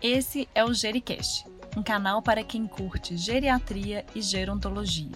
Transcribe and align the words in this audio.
Esse 0.00 0.48
é 0.54 0.64
o 0.64 0.72
Gericast, 0.72 1.44
um 1.76 1.82
canal 1.82 2.22
para 2.22 2.44
quem 2.44 2.68
curte 2.68 3.16
geriatria 3.16 4.06
e 4.14 4.22
gerontologia. 4.22 5.10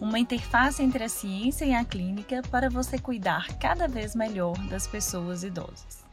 Uma 0.00 0.16
interface 0.16 0.80
entre 0.80 1.02
a 1.02 1.08
ciência 1.08 1.64
e 1.64 1.74
a 1.74 1.84
clínica 1.84 2.40
para 2.52 2.70
você 2.70 3.00
cuidar 3.00 3.58
cada 3.58 3.88
vez 3.88 4.14
melhor 4.14 4.56
das 4.68 4.86
pessoas 4.86 5.42
idosas. 5.42 6.04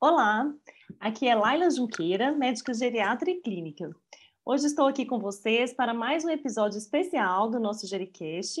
Olá, 0.00 0.52
aqui 0.98 1.28
é 1.28 1.36
Laila 1.36 1.70
Junqueira, 1.70 2.32
médica 2.32 2.74
geriatra 2.74 3.30
e 3.30 3.40
clínica. 3.40 3.88
Hoje 4.44 4.66
estou 4.66 4.88
aqui 4.88 5.06
com 5.06 5.20
vocês 5.20 5.72
para 5.72 5.94
mais 5.94 6.24
um 6.24 6.30
episódio 6.30 6.78
especial 6.78 7.48
do 7.48 7.60
nosso 7.60 7.86
Gericast, 7.86 8.60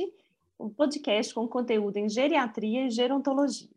um 0.60 0.70
podcast 0.70 1.34
com 1.34 1.48
conteúdo 1.48 1.96
em 1.96 2.08
geriatria 2.08 2.86
e 2.86 2.90
gerontologia. 2.90 3.71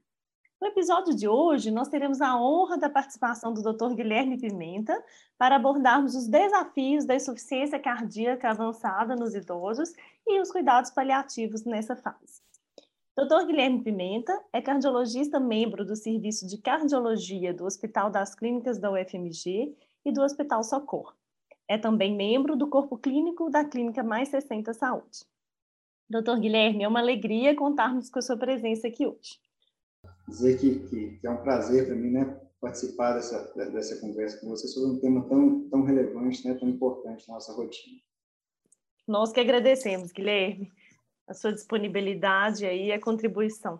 No 0.66 0.72
episódio 0.72 1.16
de 1.16 1.28
hoje, 1.28 1.70
nós 1.70 1.90
teremos 1.90 2.20
a 2.22 2.36
honra 2.42 2.76
da 2.76 2.90
participação 2.90 3.54
do 3.54 3.62
Dr. 3.62 3.94
Guilherme 3.94 4.36
Pimenta 4.36 5.00
para 5.38 5.58
abordarmos 5.58 6.16
os 6.16 6.28
desafios 6.28 7.06
da 7.06 7.14
insuficiência 7.14 7.78
cardíaca 7.78 8.50
avançada 8.50 9.16
nos 9.16 9.36
idosos 9.36 9.94
e 10.26 10.42
os 10.42 10.52
cuidados 10.52 10.90
paliativos 10.90 11.64
nessa 11.66 11.96
fase. 11.96 12.42
Dr. 13.16 13.46
Guilherme 13.46 13.84
Pimenta 13.84 14.42
é 14.52 14.59
cardiologista 14.59 15.40
membro 15.40 15.86
do 15.86 15.96
Serviço 15.96 16.48
de 16.48 16.58
Cardiologia 16.58 17.54
do 17.54 17.64
Hospital 17.64 18.09
das 18.09 18.34
Clínicas 18.34 18.80
da 18.80 18.92
UFMG 18.92 19.72
e 20.04 20.12
do 20.12 20.23
Hospital 20.23 20.64
Socorro. 20.64 21.14
É 21.68 21.78
também 21.78 22.16
membro 22.16 22.56
do 22.56 22.68
Corpo 22.68 22.98
Clínico 22.98 23.52
da 23.52 23.64
Clínica 23.64 24.02
Mais 24.02 24.30
60 24.30 24.73
Saúde. 24.73 25.28
Doutor 26.09 26.40
Guilherme, 26.40 26.84
é 26.84 26.88
uma 26.88 27.02
alegria 27.02 27.56
contarmos 27.56 28.09
com 28.09 28.18
a 28.18 28.22
sua 28.23 28.36
presença 28.36 28.88
aqui 28.88 29.06
hoje 29.06 29.45
dizer 30.28 30.58
que, 30.60 30.80
que, 30.88 31.18
que 31.18 31.28
é 31.28 31.30
um 31.30 31.42
prazer 31.42 31.86
para 31.86 31.96
mim, 31.96 32.12
né, 32.12 32.42
participar 32.60 33.14
dessa, 33.14 33.54
dessa 33.56 34.00
conversa 34.00 34.40
com 34.40 34.50
você 34.50 34.67
sobre 34.67 34.98
um 34.98 35.00
tema 35.00 35.28
tão, 35.28 35.70
tão 35.70 35.84
relevante, 35.84 36.48
né, 36.48 36.54
tão 36.56 36.67
importante 36.70 37.28
na 37.28 37.36
nossa 37.36 37.54
rotina. 37.54 38.00
Nós 39.08 39.32
que 39.32 39.40
agradecemos, 39.40 40.12
Guilherme, 40.12 40.72
a 41.28 41.34
sua 41.34 41.54
disponibilidade 41.54 42.66
aí, 42.66 42.92
a 42.92 43.00
contribuição. 43.00 43.80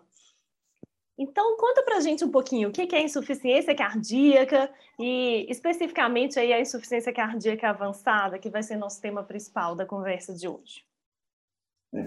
Então, 1.18 1.56
conta 1.56 1.82
para 1.82 1.96
a 1.96 2.00
gente 2.00 2.24
um 2.24 2.30
pouquinho 2.30 2.68
o 2.68 2.72
que 2.72 2.94
é 2.94 3.02
insuficiência 3.02 3.74
cardíaca 3.74 4.70
e, 4.98 5.46
especificamente, 5.50 6.38
aí 6.38 6.52
a 6.52 6.60
insuficiência 6.60 7.12
cardíaca 7.12 7.70
avançada, 7.70 8.38
que 8.38 8.50
vai 8.50 8.62
ser 8.62 8.76
nosso 8.76 9.00
tema 9.00 9.24
principal 9.24 9.74
da 9.74 9.86
conversa 9.86 10.34
de 10.34 10.46
hoje. 10.46 10.84
É. 11.94 12.00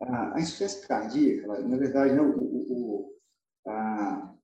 A, 0.00 0.40
insuficiência 0.40 0.88
cardíaca, 0.88 1.46
na 1.62 1.76
verdade, 1.76 2.14
né, 2.14 2.22
o, 2.22 2.32
o, 2.32 3.15
a, 3.66 4.34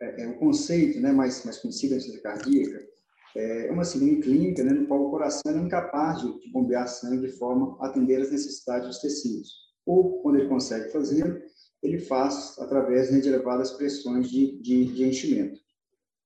é, 0.00 0.22
é, 0.22 0.28
o 0.28 0.38
conceito 0.38 1.00
né, 1.00 1.12
mais, 1.12 1.44
mais 1.44 1.58
conhecido 1.58 1.90
da 1.90 1.96
insuficiência 1.96 2.22
cardíaca 2.22 2.92
é 3.34 3.70
uma 3.70 3.84
síndrome 3.84 4.20
clínica 4.20 4.62
né, 4.62 4.72
no 4.72 4.86
qual 4.86 5.06
o 5.06 5.10
coração 5.10 5.52
é 5.52 5.56
incapaz 5.56 6.20
de, 6.20 6.50
bombear 6.52 6.86
sangue 6.86 7.26
de 7.26 7.32
forma 7.32 7.76
a 7.80 7.86
atender 7.86 8.20
às 8.20 8.30
necessidades 8.30 8.88
dos 8.88 8.98
tecidos. 8.98 9.50
Ou, 9.86 10.20
quando 10.22 10.38
ele 10.38 10.48
consegue 10.48 10.90
fazê-lo, 10.90 11.40
ele 11.82 11.98
faz 11.98 12.56
através 12.58 13.10
né, 13.10 13.20
de 13.20 13.28
elevadas 13.28 13.72
pressões 13.72 14.30
de, 14.30 14.60
de, 14.60 14.84
de 14.84 15.04
enchimento. 15.04 15.58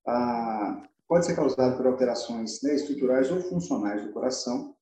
Ah, 0.05 0.83
pode 1.07 1.25
ser 1.25 1.35
causado 1.35 1.77
por 1.77 1.87
alterações 1.87 2.61
né, 2.61 2.75
estruturais 2.75 3.31
ou 3.31 3.41
funcionais 3.41 4.03
do 4.03 4.11
coração 4.11 4.75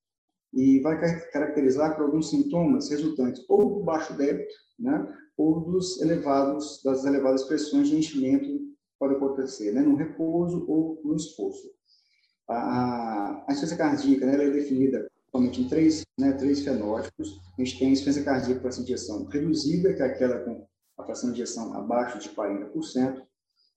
e 0.53 0.80
vai 0.80 1.00
caracterizar 1.31 1.96
por 1.96 2.06
alguns 2.06 2.30
sintomas 2.30 2.90
resultantes 2.90 3.44
ou 3.48 3.76
do 3.76 3.84
baixo 3.84 4.16
débito, 4.18 4.53
né, 4.80 5.08
ou 5.38 5.59
dos 5.61 6.02
elevados, 6.02 6.81
das 6.83 7.05
elevadas 7.05 7.44
pressões 7.44 7.89
de 7.89 7.97
enchimento 7.97 8.47
pode 9.00 9.16
acontecer, 9.16 9.72
né, 9.73 9.81
no 9.81 9.95
repouso 9.95 10.66
ou 10.67 11.02
no 11.03 11.16
esforço. 11.16 11.69
A, 12.47 13.44
a 13.47 13.52
insuficiência 13.52 13.78
cardíaca 13.78 14.25
né, 14.25 14.45
é 14.45 14.50
definida 14.50 15.09
somente 15.31 15.61
em 15.61 15.67
três, 15.67 16.03
né, 16.17 16.34
três 16.34 16.63
fenótipos. 16.63 17.41
A 17.57 17.62
gente 17.62 17.78
tem 17.78 17.90
a 17.90 17.91
insuficiência 17.91 18.24
cardíaca 18.24 18.69
de 18.69 18.81
injeção 18.81 19.25
reduzida, 19.25 19.94
que 19.94 20.01
é 20.01 20.06
aquela 20.06 20.40
com 20.40 20.66
a 20.97 21.03
fração 21.03 21.31
de 21.31 21.41
injeção 21.41 21.74
abaixo 21.74 22.19
de 22.19 22.29
40%. 22.29 23.22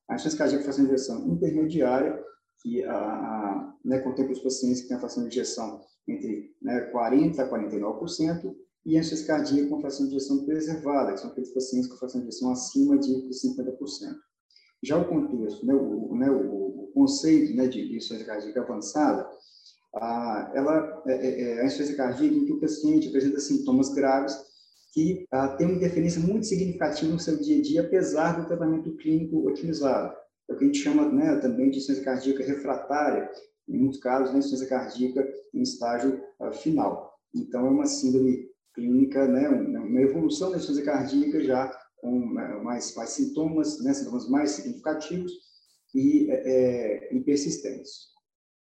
A 0.09 0.15
insuficiência 0.15 0.39
cardíaca 0.39 0.73
de 0.73 0.83
injeção 0.83 1.27
intermediária, 1.29 2.23
que 2.63 2.85
a, 2.85 2.95
a, 2.95 3.75
né, 3.85 3.99
contempla 4.01 4.33
os 4.33 4.41
pacientes 4.41 4.83
que 4.83 4.89
têm 4.89 4.97
a 4.97 5.01
fração 5.01 5.23
de 5.25 5.29
injeção 5.29 5.81
entre 6.07 6.55
né, 6.63 6.91
40% 6.93 7.39
a 7.39 7.51
49%, 7.51 8.55
e 8.89 8.97
a 8.97 9.01
insuficiência 9.01 9.27
cardíaca 9.27 9.69
com 9.69 9.81
fração 9.83 10.07
de 10.07 10.15
injeção 10.15 10.47
preservada, 10.47 11.13
que 11.13 11.21
são 11.21 11.31
aqueles 11.31 11.53
pacientes 11.53 11.91
com 11.91 11.97
fração 11.99 12.23
de 12.23 12.29
injeção 12.29 12.51
acima 12.51 12.99
de 12.99 13.13
50%. 13.29 14.17
Já 14.83 14.97
o 14.97 15.07
contexto, 15.07 15.67
né, 15.67 15.75
o, 15.75 16.15
né, 16.17 16.31
o, 16.31 16.91
conceito 16.95 17.55
né, 17.55 17.69
de 17.69 17.81
insuficiência 17.83 18.27
cardíaca 18.27 18.63
avançada, 18.63 19.29
ela 20.55 21.03
é, 21.07 21.13
é, 21.13 21.43
é 21.43 21.61
a 21.61 21.67
insuficiência 21.67 21.97
cardíaca 21.97 22.35
em 22.35 22.47
que 22.47 22.53
o 22.53 22.61
paciente 22.61 23.09
apresenta 23.09 23.39
sintomas 23.41 23.93
graves 23.93 24.35
que 24.95 25.27
a, 25.31 25.49
tem 25.49 25.67
uma 25.67 25.77
interferência 25.77 26.21
muito 26.23 26.47
significativa 26.47 27.13
no 27.13 27.21
seu 27.21 27.37
dia 27.37 27.59
a 27.59 27.63
dia, 27.63 27.81
apesar 27.83 28.41
do 28.41 28.47
tratamento 28.47 28.97
clínico 28.97 29.47
otimizado. 29.47 30.17
É 30.49 30.55
o 30.55 30.57
que 30.57 30.65
a 30.65 30.67
gente 30.67 30.79
chama 30.79 31.07
né, 31.13 31.37
também 31.37 31.71
de 31.71 31.77
insuficiência 31.77 32.05
cardíaca 32.05 32.43
refratária, 32.43 33.31
em 33.69 33.79
muitos 33.79 34.01
casos, 34.01 34.33
né, 34.33 34.39
insuficiência 34.39 34.67
cardíaca 34.67 35.29
em 35.53 35.61
estágio 35.61 36.23
uh, 36.41 36.53
final. 36.53 37.19
Então, 37.35 37.67
é 37.67 37.71
uma 37.71 37.85
síndrome 37.85 38.48
clínica, 38.79 39.27
né, 39.27 39.49
uma 39.49 40.01
evolução 40.01 40.51
da 40.51 40.57
insuficiência 40.57 40.93
cardíaca 40.93 41.43
já 41.43 41.69
com 41.97 42.33
né, 42.33 42.61
mais, 42.63 42.95
mais 42.95 43.11
sintomas, 43.11 43.83
né, 43.83 43.93
sintomas 43.93 44.29
mais 44.29 44.53
significativos 44.53 45.33
e, 45.95 46.31
é, 46.31 47.15
e 47.15 47.21
persistentes. 47.21 48.09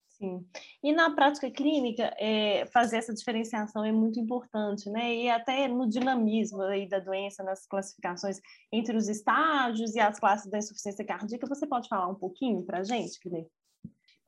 Sim. 0.08 0.46
E 0.82 0.92
na 0.92 1.14
prática 1.14 1.50
clínica, 1.50 2.14
é, 2.18 2.66
fazer 2.66 2.98
essa 2.98 3.14
diferenciação 3.14 3.82
é 3.82 3.90
muito 3.90 4.20
importante, 4.20 4.90
né? 4.90 5.14
E 5.14 5.30
até 5.30 5.66
no 5.66 5.88
dinamismo 5.88 6.60
aí 6.60 6.86
da 6.86 6.98
doença, 6.98 7.42
nas 7.42 7.66
classificações 7.66 8.38
entre 8.70 8.94
os 8.94 9.08
estágios 9.08 9.94
e 9.94 10.00
as 10.00 10.20
classes 10.20 10.50
da 10.50 10.58
insuficiência 10.58 11.06
cardíaca, 11.06 11.46
você 11.46 11.66
pode 11.66 11.88
falar 11.88 12.06
um 12.06 12.14
pouquinho 12.14 12.62
para 12.62 12.80
a 12.80 12.84
gente, 12.84 13.18
Guilherme? 13.18 13.48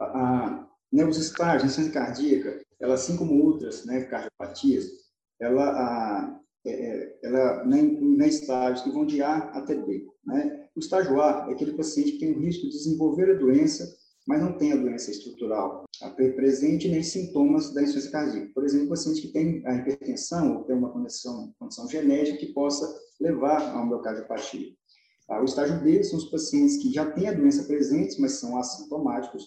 Ah, 0.01 0.67
né, 0.91 1.05
os 1.05 1.19
estágios 1.19 1.63
da 1.63 1.67
insuficiência 1.67 1.93
cardíaca, 1.93 2.65
ela, 2.81 2.95
assim 2.95 3.15
como 3.19 3.45
outras 3.45 3.85
né, 3.85 4.05
cardiopatias, 4.05 5.02
ela, 5.43 5.71
a, 5.71 6.41
é, 6.65 6.71
é 6.73 7.19
ela 7.25 7.65
né, 7.65 8.29
estágios 8.29 8.83
que 8.83 8.91
vão 8.91 9.05
de 9.05 9.23
A 9.23 9.37
até 9.51 9.75
B. 9.75 10.07
Né? 10.25 10.69
O 10.77 10.81
estágio 10.81 11.21
A 11.21 11.47
é 11.49 11.53
aquele 11.53 11.73
paciente 11.73 12.13
que 12.13 12.19
tem 12.19 12.33
o 12.33 12.41
risco 12.41 12.63
de 12.63 12.71
desenvolver 12.71 13.31
a 13.31 13.39
doença, 13.39 13.85
mas 14.27 14.41
não 14.41 14.57
tem 14.57 14.73
a 14.73 14.77
doença 14.77 15.11
estrutural 15.11 15.85
presente 16.37 16.89
nem 16.89 17.03
sintomas 17.03 17.73
da 17.73 17.83
insuficiência 17.83 18.11
cardíaca. 18.11 18.51
Por 18.55 18.65
exemplo, 18.65 18.89
paciente 18.89 19.23
que 19.23 19.33
tem 19.33 19.63
a 19.67 19.75
hipertensão 19.75 20.59
ou 20.59 20.65
tem 20.65 20.77
uma 20.77 20.91
condição, 20.91 21.53
condição 21.59 21.89
genética 21.89 22.39
que 22.39 22.53
possa 22.53 22.93
levar 23.21 23.63
a 23.63 23.75
uma 23.75 23.87
miocardiopatia. 23.87 24.73
O 25.29 25.45
estágio 25.45 25.81
B 25.81 26.03
são 26.03 26.19
os 26.19 26.27
pacientes 26.27 26.77
que 26.79 26.93
já 26.93 27.11
têm 27.11 27.29
a 27.29 27.33
doença 27.33 27.65
presente, 27.65 28.21
mas 28.21 28.33
são 28.33 28.59
assintomáticos. 28.59 29.45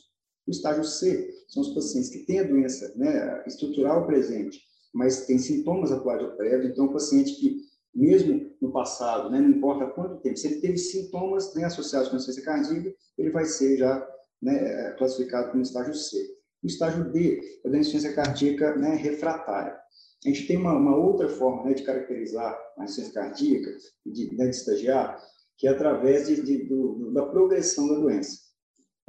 O 0.48 0.52
estágio 0.52 0.84
C 0.84 1.30
são 1.48 1.62
os 1.62 1.74
pacientes 1.74 2.10
que 2.10 2.26
têm 2.26 2.40
a 2.40 2.44
doença 2.44 2.94
né, 2.96 3.44
estrutural 3.46 4.06
presente, 4.06 4.60
mas 4.96 5.26
tem 5.26 5.38
sintomas 5.38 5.92
atuais 5.92 6.22
de 6.22 6.38
prévio, 6.38 6.70
então, 6.70 6.86
o 6.86 6.94
paciente 6.94 7.36
que, 7.36 7.58
mesmo 7.94 8.50
no 8.62 8.72
passado, 8.72 9.30
né, 9.30 9.42
não 9.42 9.50
importa 9.50 9.88
quanto 9.88 10.22
tempo, 10.22 10.38
se 10.38 10.48
ele 10.48 10.62
teve 10.62 10.78
sintomas 10.78 11.54
né, 11.54 11.66
associados 11.66 12.08
com 12.08 12.16
insuficiência 12.16 12.50
cardíaca, 12.50 12.96
ele 13.18 13.30
vai 13.30 13.44
ser 13.44 13.78
já 13.78 14.08
né, 14.42 14.92
classificado 14.92 15.52
como 15.52 15.62
estágio 15.62 15.94
C. 15.94 16.18
O 16.64 16.68
estágio 16.68 17.12
D 17.12 17.42
é 17.66 17.70
da 17.70 17.78
insuficiência 17.78 18.14
cardíaca 18.14 18.78
né, 18.78 18.96
refratária. 18.96 19.78
A 20.26 20.30
gente 20.30 20.48
tem 20.48 20.56
uma, 20.56 20.74
uma 20.74 20.96
outra 20.96 21.28
forma 21.28 21.66
né, 21.66 21.74
de 21.74 21.84
caracterizar 21.84 22.58
a 22.78 22.86
insuficiência 22.86 23.14
cardíaca, 23.14 23.78
de, 24.06 24.34
né, 24.34 24.48
de 24.48 24.56
estagiar, 24.56 25.22
que 25.58 25.68
é 25.68 25.72
através 25.72 26.28
de, 26.28 26.42
de, 26.42 26.64
do, 26.64 27.12
da 27.12 27.26
progressão 27.26 27.90
da 27.90 27.96
doença. 27.96 28.38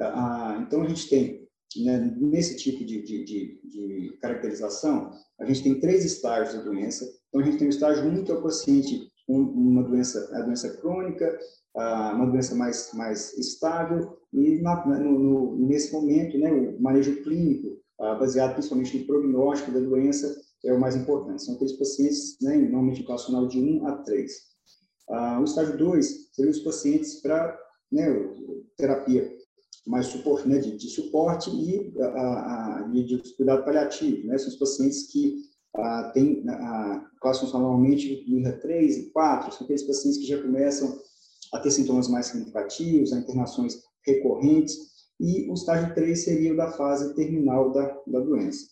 Ah, 0.00 0.58
então, 0.66 0.82
a 0.82 0.88
gente 0.88 1.08
tem 1.08 1.46
né, 1.84 2.12
nesse 2.18 2.56
tipo 2.56 2.84
de, 2.84 3.02
de, 3.02 4.16
caracterização, 4.20 5.10
a 5.38 5.44
gente 5.44 5.62
tem 5.62 5.80
três 5.80 6.04
estágios 6.04 6.54
da 6.54 6.62
doença. 6.62 7.04
Então, 7.28 7.40
a 7.40 7.44
gente 7.44 7.58
tem 7.58 7.66
o 7.66 7.70
estágio 7.70 8.04
1, 8.06 8.24
que 8.24 8.32
o 8.32 8.42
paciente 8.42 9.10
com 9.26 9.38
uma 9.38 9.82
doença, 9.82 10.30
a 10.34 10.42
doença 10.42 10.76
crônica, 10.76 11.38
uma 11.74 12.26
doença 12.26 12.54
mais, 12.54 12.90
mais 12.94 13.36
estável, 13.36 14.16
e 14.32 14.60
na, 14.62 14.86
no, 14.86 15.18
no, 15.18 15.66
nesse 15.66 15.92
momento, 15.92 16.38
né, 16.38 16.50
o 16.52 16.80
manejo 16.80 17.22
clínico, 17.22 17.76
baseado 17.98 18.52
principalmente 18.52 18.98
no 18.98 19.06
prognóstico 19.06 19.72
da 19.72 19.80
doença, 19.80 20.34
é 20.64 20.72
o 20.72 20.80
mais 20.80 20.96
importante. 20.96 21.42
São 21.42 21.54
aqueles 21.54 21.74
pacientes, 21.74 22.36
né, 22.40 22.56
normalmente 22.56 23.02
classificacional 23.02 23.48
de 23.48 23.60
1 23.60 23.86
a 23.86 23.96
3. 23.98 24.32
o 25.40 25.44
estágio 25.44 25.76
2 25.76 26.30
seriam 26.32 26.52
os 26.52 26.60
pacientes 26.60 27.20
para 27.20 27.58
né, 27.92 28.06
terapia 28.76 29.36
mais 29.86 30.06
suporte, 30.06 30.48
né, 30.48 30.58
de, 30.58 30.76
de 30.76 30.88
suporte 30.88 31.48
e 31.50 31.94
a, 32.00 32.80
a, 32.80 32.88
de, 32.88 33.18
cuidado 33.36 33.64
paliativo, 33.64 34.26
né, 34.26 34.36
são 34.36 34.48
os 34.48 34.56
pacientes 34.56 35.10
que 35.12 35.36
a, 35.76 36.10
têm 36.12 36.44
a, 36.48 37.06
classificação 37.20 37.60
normalmente 37.60 38.24
IRA 38.26 38.52
3 38.52 38.96
e 38.96 39.10
4, 39.10 39.52
são 39.52 39.64
aqueles 39.64 39.84
pacientes 39.84 40.18
que 40.18 40.26
já 40.26 40.42
começam 40.42 40.98
a 41.52 41.60
ter 41.60 41.70
sintomas 41.70 42.08
mais 42.08 42.26
significativos, 42.26 43.12
a 43.12 43.18
internações 43.18 43.80
recorrentes, 44.04 44.76
e 45.20 45.48
o 45.48 45.54
estágio 45.54 45.94
3 45.94 46.24
seria 46.24 46.52
o 46.52 46.56
da 46.56 46.72
fase 46.72 47.14
terminal 47.14 47.72
da, 47.72 47.86
da 48.06 48.20
doença. 48.20 48.66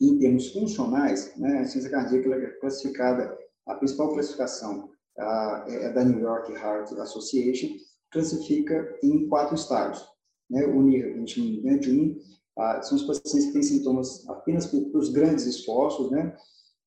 Em 0.00 0.18
termos 0.18 0.52
funcionais, 0.52 1.32
né, 1.36 1.60
a 1.60 1.64
ciência 1.64 1.90
cardíaca 1.90 2.28
é 2.34 2.46
classificada, 2.58 3.38
a 3.66 3.74
principal 3.76 4.12
classificação 4.12 4.90
a, 5.16 5.64
é 5.68 5.90
da 5.90 6.04
New 6.04 6.18
York 6.18 6.52
Heart 6.52 6.92
Association, 6.92 7.68
classifica 8.10 8.98
em 9.02 9.28
quatro 9.28 9.54
estágios. 9.54 10.11
Né, 10.52 10.66
o 10.66 10.82
NIR 10.82 11.14
21, 11.14 12.20
ah, 12.58 12.82
são 12.82 12.98
os 12.98 13.04
pacientes 13.04 13.46
que 13.46 13.52
têm 13.54 13.62
sintomas 13.62 14.28
apenas 14.28 14.66
por, 14.66 14.84
por 14.90 15.10
grandes 15.10 15.46
esforços, 15.46 16.10
né, 16.10 16.36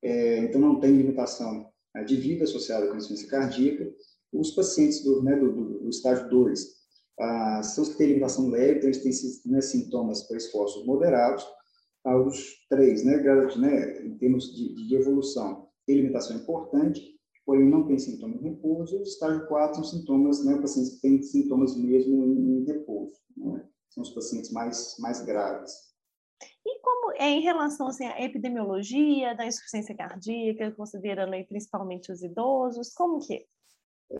é, 0.03 0.37
então 0.43 0.61
não 0.61 0.79
tem 0.79 0.95
limitação 0.95 1.67
ah, 1.95 2.03
de 2.03 2.15
vida 2.15 2.43
associada 2.43 2.85
com 2.85 2.93
a 2.93 2.97
insuficiência 2.97 3.27
cardíaca. 3.27 3.91
Os 4.31 4.51
pacientes 4.51 5.03
do, 5.03 5.23
né, 5.23 5.35
do, 5.35 5.51
do, 5.51 5.79
do 5.79 5.89
estágio 5.89 6.29
2 6.29 6.75
ah, 7.19 7.63
são 7.63 7.83
os 7.83 7.89
que 7.89 7.97
têm 7.97 8.09
limitação 8.09 8.49
leve, 8.49 8.77
então 8.77 8.89
eles 8.89 9.01
têm 9.01 9.51
né, 9.51 9.61
sintomas 9.61 10.21
para 10.27 10.37
esforços 10.37 10.85
moderados. 10.85 11.43
Ah, 12.03 12.21
os 12.21 12.67
três, 12.69 13.03
né, 13.03 13.17
né, 13.17 14.05
em 14.05 14.15
termos 14.19 14.55
de, 14.55 14.75
de 14.75 14.95
evolução, 14.95 15.67
tem 15.87 15.95
limitação 15.95 16.37
importante, 16.37 17.14
porém 17.45 17.69
não 17.69 17.85
tem 17.85 17.97
sintomas 17.99 18.41
em 18.41 18.49
repouso. 18.49 18.95
E 18.95 18.99
o 18.99 19.03
estágio 19.03 19.47
4 19.47 19.75
são 19.75 19.83
sintomas, 19.83 20.43
né, 20.43 20.59
pacientes 20.59 20.95
que 20.95 21.01
têm 21.01 21.21
sintomas 21.21 21.75
mesmo 21.77 22.25
em, 22.25 22.61
em 22.61 22.65
repouso. 22.65 23.15
Né, 23.37 23.63
são 23.89 24.03
os 24.03 24.09
pacientes 24.09 24.51
mais, 24.51 24.95
mais 24.99 25.23
graves. 25.23 25.71
E 26.65 26.79
como 26.81 27.13
é 27.13 27.29
em 27.29 27.41
relação 27.41 27.87
assim, 27.87 28.05
à 28.05 28.21
epidemiologia 28.21 29.35
da 29.35 29.45
insuficiência 29.45 29.95
cardíaca, 29.95 30.71
considerando 30.71 31.33
aí 31.33 31.45
principalmente 31.45 32.11
os 32.11 32.23
idosos, 32.23 32.93
como 32.93 33.19
que 33.19 33.35
é? 33.35 33.45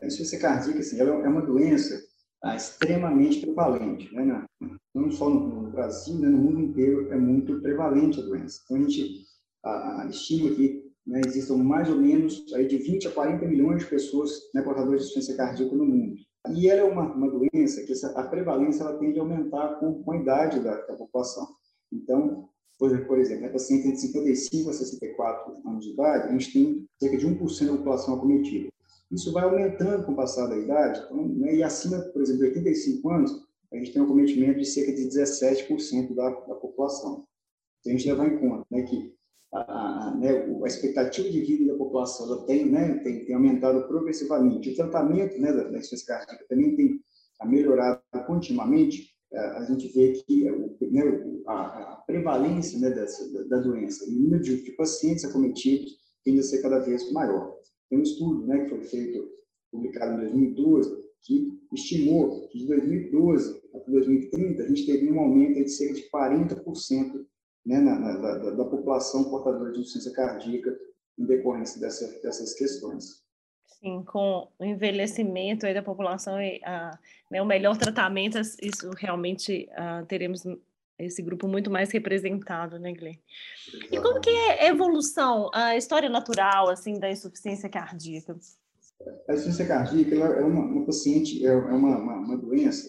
A 0.02 0.06
insuficiência 0.06 0.40
cardíaca, 0.40 0.80
assim, 0.80 1.00
ela 1.00 1.12
é 1.26 1.28
uma 1.28 1.42
doença 1.42 2.02
ah, 2.44 2.56
extremamente 2.56 3.42
prevalente, 3.42 4.14
né? 4.14 4.46
não 4.94 5.12
só 5.12 5.30
no, 5.30 5.70
Brasil, 5.72 6.16
né? 6.20 6.30
no 6.30 6.38
mundo 6.38 6.62
inteiro 6.62 7.12
é 7.12 7.18
muito 7.18 7.60
prevalente 7.62 8.20
a 8.20 8.24
doença. 8.24 8.62
Então, 8.64 8.78
a 8.78 8.80
gente 8.82 9.26
ah, 9.64 10.08
estima 10.10 10.56
que 10.56 10.85
né, 11.06 11.22
existam 11.26 11.58
mais 11.58 11.90
ou 11.90 11.98
menos 11.98 12.46
aí, 12.54 12.68
de 12.68 12.78
20 12.78 13.08
a 13.08 13.12
40 13.12 13.46
milhões 13.46 13.84
de 13.84 13.90
pessoas 13.90 14.32
né, 14.54 14.62
portadoras 14.62 15.02
de 15.02 15.06
insuficiência 15.06 15.36
cardíaca 15.36 15.76
no 15.76 15.86
mundo. 15.86 16.16
E 16.54 16.70
ela 16.70 16.82
é 16.82 16.84
uma, 16.84 17.14
uma 17.14 17.30
doença 17.30 17.84
que 17.84 17.92
essa, 17.92 18.12
a 18.20 18.28
prevalência 18.28 18.84
ela 18.84 18.98
tende 18.98 19.20
a 19.20 19.22
aumentar 19.22 19.80
com, 19.80 20.04
com 20.04 20.12
a 20.12 20.18
idade 20.18 20.60
da, 20.60 20.76
da 20.82 20.96
população. 20.96 21.48
Então, 21.92 22.50
por, 22.78 23.06
por 23.06 23.20
exemplo, 23.20 23.48
a 23.48 23.50
paciente 23.50 23.92
de 23.92 24.02
55 24.02 24.70
a 24.70 24.74
64 24.74 25.68
anos 25.68 25.86
de 25.86 25.92
idade, 25.92 26.28
a 26.28 26.32
gente 26.32 26.54
tem 26.54 26.88
cerca 27.00 27.18
de 27.18 27.28
1% 27.28 27.66
da 27.66 27.78
população 27.78 28.16
acometida. 28.16 28.70
Isso 29.12 29.32
vai 29.32 29.44
aumentando 29.44 30.06
com 30.06 30.12
o 30.12 30.16
passar 30.16 30.48
da 30.48 30.58
idade, 30.58 31.02
então, 31.06 31.28
né, 31.28 31.56
e 31.56 31.64
acima, 31.64 32.00
por 32.00 32.22
exemplo, 32.22 32.42
de 32.42 32.48
85 32.48 33.10
anos, 33.10 33.46
a 33.72 33.78
gente 33.78 33.94
tem 33.94 34.02
um 34.02 34.06
acometimento 34.06 34.60
de 34.60 34.66
cerca 34.66 34.94
de 34.94 35.08
17% 35.08 36.16
da, 36.16 36.30
da 36.30 36.56
população. 36.56 37.26
Então, 37.80 37.94
a 37.94 37.98
gente 37.98 38.08
levar 38.08 38.28
em 38.28 38.38
conta 38.40 38.66
né, 38.72 38.82
que 38.84 39.14
a, 39.56 40.16
né, 40.20 40.32
a, 40.64 40.68
expectativa 40.68 41.30
de 41.30 41.42
vida 41.42 41.72
da 41.72 41.78
população 41.78 42.28
ela 42.28 42.46
tem, 42.46 42.66
né, 42.66 43.00
tem, 43.00 43.26
tem 43.26 43.36
aumentado 43.36 43.88
progressivamente. 43.88 44.72
O 44.72 44.76
tratamento 44.76 45.40
né, 45.40 45.54
da, 45.54 45.64
da 45.64 45.78
insuficiência 45.78 46.08
cardíaca 46.08 46.46
também 46.50 46.76
tem 46.76 47.00
melhorado 47.46 48.02
continuamente. 48.28 49.16
É, 49.32 49.40
a 49.40 49.66
gente 49.66 49.88
vê 49.90 50.12
que 50.12 50.48
é, 50.48 50.52
né, 50.52 51.02
a, 51.48 51.94
a, 51.94 51.96
prevalência 52.06 52.80
né, 52.80 52.90
dessa, 52.90 53.32
da, 53.32 53.44
da 53.44 53.64
doença, 53.64 54.06
o 54.06 54.12
número 54.12 54.42
de, 54.44 54.62
de 54.62 54.72
pacientes 54.72 55.24
acometidos 55.26 55.98
tende 56.24 56.40
a 56.40 56.44
ser 56.44 56.62
cada 56.62 56.80
vez 56.80 57.12
maior. 57.12 57.56
Tem 57.90 58.00
um 58.00 58.04
estudo 58.04 58.46
né, 58.46 58.66
que 58.66 58.70
foi 58.70 58.84
feito, 58.84 59.30
publicado 59.72 60.14
em 60.14 60.30
2012, 60.30 61.06
que 61.22 61.60
estimou 61.74 62.48
que 62.50 62.60
de 62.60 62.68
2012 62.68 63.62
até 63.74 63.92
2030 63.92 64.64
a 64.64 64.68
gente 64.68 64.86
teria 64.86 65.12
um 65.12 65.20
aumento 65.20 65.56
de 65.56 65.70
cerca 65.70 65.96
de 65.96 66.10
40% 66.10 67.26
né, 67.66 67.80
na, 67.80 67.98
na, 67.98 68.18
da, 68.18 68.50
da, 68.52 68.66
população 68.66 69.30
portadora 69.30 69.72
de 69.72 69.80
insuficiência 69.80 70.14
cardíaca 70.14 70.78
em 71.18 71.26
decorrência 71.26 71.80
dessa, 71.82 72.08
dessas 72.22 72.54
questões. 72.54 73.24
Sim, 73.80 74.04
com 74.04 74.48
o 74.60 74.64
envelhecimento 74.64 75.72
da 75.74 75.82
população 75.82 76.40
e 76.40 76.62
a, 76.64 76.98
né, 77.32 77.42
o 77.42 77.46
melhor 77.46 77.78
tratamento, 77.78 78.40
isso 78.40 78.90
realmente 78.98 79.68
uh, 79.72 80.06
teremos 80.06 80.44
esse 80.98 81.22
grupo 81.22 81.48
muito 81.48 81.70
mais 81.70 81.92
representado, 81.92 82.80
né, 82.80 82.94
Glenn? 82.94 83.18
E 83.92 84.00
como 84.00 84.22
que 84.22 84.30
é 84.30 84.66
a 84.66 84.68
evolução, 84.70 85.50
a 85.54 85.76
história 85.76 86.10
natural, 86.10 86.70
assim, 86.70 87.00
da 87.00 87.12
insuficiência 87.12 87.70
cardíaca? 87.70 88.38
A 89.28 89.34
insuficiência 89.34 89.68
cardíaca 89.68 90.16
é 90.16 90.44
uma, 90.44 90.62
uma 90.62 90.86
paciente, 90.86 91.46
é, 91.46 91.50
é 91.50 91.56
uma, 91.56 91.98
uma, 91.98 92.16
uma 92.20 92.38
doença 92.38 92.88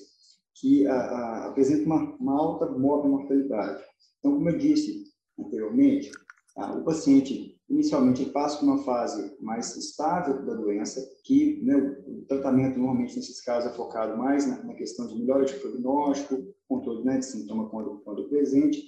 que 0.54 0.86
a, 0.86 0.94
a, 0.94 1.46
apresenta 1.48 1.84
uma, 1.84 2.16
uma 2.16 2.38
alta 2.38 2.66
mortalidade. 2.66 3.82
Então, 4.26 4.38
como 4.38 4.50
eu 4.50 4.58
disse 4.58 5.04
anteriormente, 5.38 6.10
a, 6.56 6.74
o 6.74 6.84
paciente 6.84 7.56
inicialmente 7.70 8.24
passa 8.26 8.58
por 8.58 8.64
uma 8.64 8.82
fase 8.82 9.36
mais 9.40 9.76
estável 9.76 10.44
da 10.44 10.54
doença, 10.54 11.00
que 11.22 11.62
né, 11.62 11.76
o 12.08 12.24
tratamento 12.26 12.76
normalmente 12.76 13.14
nesses 13.14 13.40
casos 13.40 13.70
é 13.70 13.74
focado 13.74 14.18
mais 14.18 14.44
na, 14.44 14.64
na 14.64 14.74
questão 14.74 15.06
de 15.06 15.16
melhora 15.16 15.44
de 15.44 15.54
prognóstico, 15.54 16.42
controle 16.66 17.04
né, 17.04 17.18
de 17.18 17.26
sintoma 17.26 17.68
quando, 17.70 18.00
quando 18.00 18.28
presente, 18.28 18.82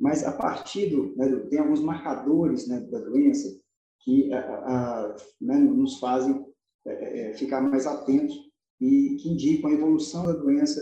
mas 0.00 0.24
a 0.24 0.32
partir 0.32 0.88
do, 0.88 1.14
né, 1.14 1.28
tem 1.50 1.58
alguns 1.58 1.80
marcadores 1.80 2.66
né, 2.66 2.80
da 2.80 3.00
doença 3.00 3.48
que 4.00 4.32
a, 4.32 4.38
a, 4.38 5.16
né, 5.42 5.58
nos 5.58 5.98
fazem 5.98 6.42
é, 6.86 6.90
é, 6.92 7.30
é, 7.30 7.34
ficar 7.34 7.60
mais 7.60 7.86
atentos 7.86 8.34
e 8.80 9.16
que 9.16 9.28
indicam 9.28 9.68
a 9.68 9.74
evolução 9.74 10.24
da 10.24 10.32
doença 10.32 10.80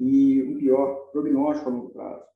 e 0.00 0.42
um 0.42 0.56
pior 0.56 1.10
prognóstico 1.12 1.92
a. 2.00 2.33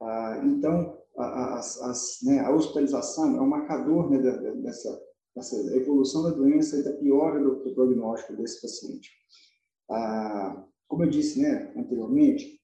Ah, 0.00 0.42
então, 0.44 0.98
a, 1.16 1.58
as, 1.58 2.18
né, 2.22 2.40
a, 2.40 2.54
hospitalização 2.54 3.36
é 3.36 3.40
um 3.40 3.48
marcador 3.48 4.10
né, 4.10 4.18
dessa, 4.18 5.02
dessa 5.34 5.56
evolução 5.76 6.22
da 6.24 6.30
doença 6.30 6.76
e 6.76 6.82
da 6.82 6.92
piora 6.92 7.40
do, 7.40 7.62
do 7.62 7.74
prognóstico 7.74 8.36
desse 8.36 8.60
paciente. 8.60 9.10
Ah, 9.90 10.64
como 10.88 11.04
eu 11.04 11.10
disse 11.10 11.40
né, 11.40 11.72
anteriormente, 11.76 12.60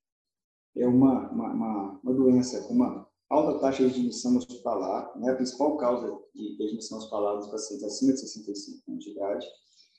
é 0.76 0.86
uma, 0.86 1.30
uma, 1.30 1.52
uma, 1.52 2.00
uma 2.02 2.14
doença 2.14 2.62
com 2.62 2.74
uma 2.74 3.08
alta 3.28 3.60
taxa 3.60 3.86
de 3.86 3.94
admissão 3.94 4.36
hospitalar, 4.36 5.16
né, 5.18 5.30
a 5.30 5.36
principal 5.36 5.76
causa 5.76 6.18
de, 6.34 6.62
admissão 6.62 6.98
hospitalar 6.98 7.36
dos 7.36 7.48
pacientes 7.48 7.84
acima 7.84 8.12
de 8.12 8.20
65 8.20 8.90
anos 8.90 9.04
de 9.04 9.10
idade. 9.12 9.46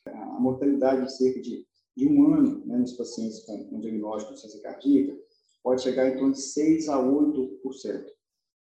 A 0.07 0.39
mortalidade 0.39 1.05
de 1.05 1.15
cerca 1.15 1.39
de, 1.41 1.65
de 1.95 2.07
um 2.07 2.33
ano 2.33 2.65
né, 2.65 2.77
nos 2.77 2.93
pacientes 2.93 3.39
com, 3.45 3.69
com 3.69 3.79
diagnóstico 3.79 4.33
de 4.33 4.39
insuficiência 4.39 4.69
cardíaca 4.69 5.17
pode 5.63 5.81
chegar 5.81 6.07
em 6.07 6.17
torno 6.17 6.33
de 6.33 6.41
6 6.41 6.89
a 6.89 6.97
8%. 6.97 8.05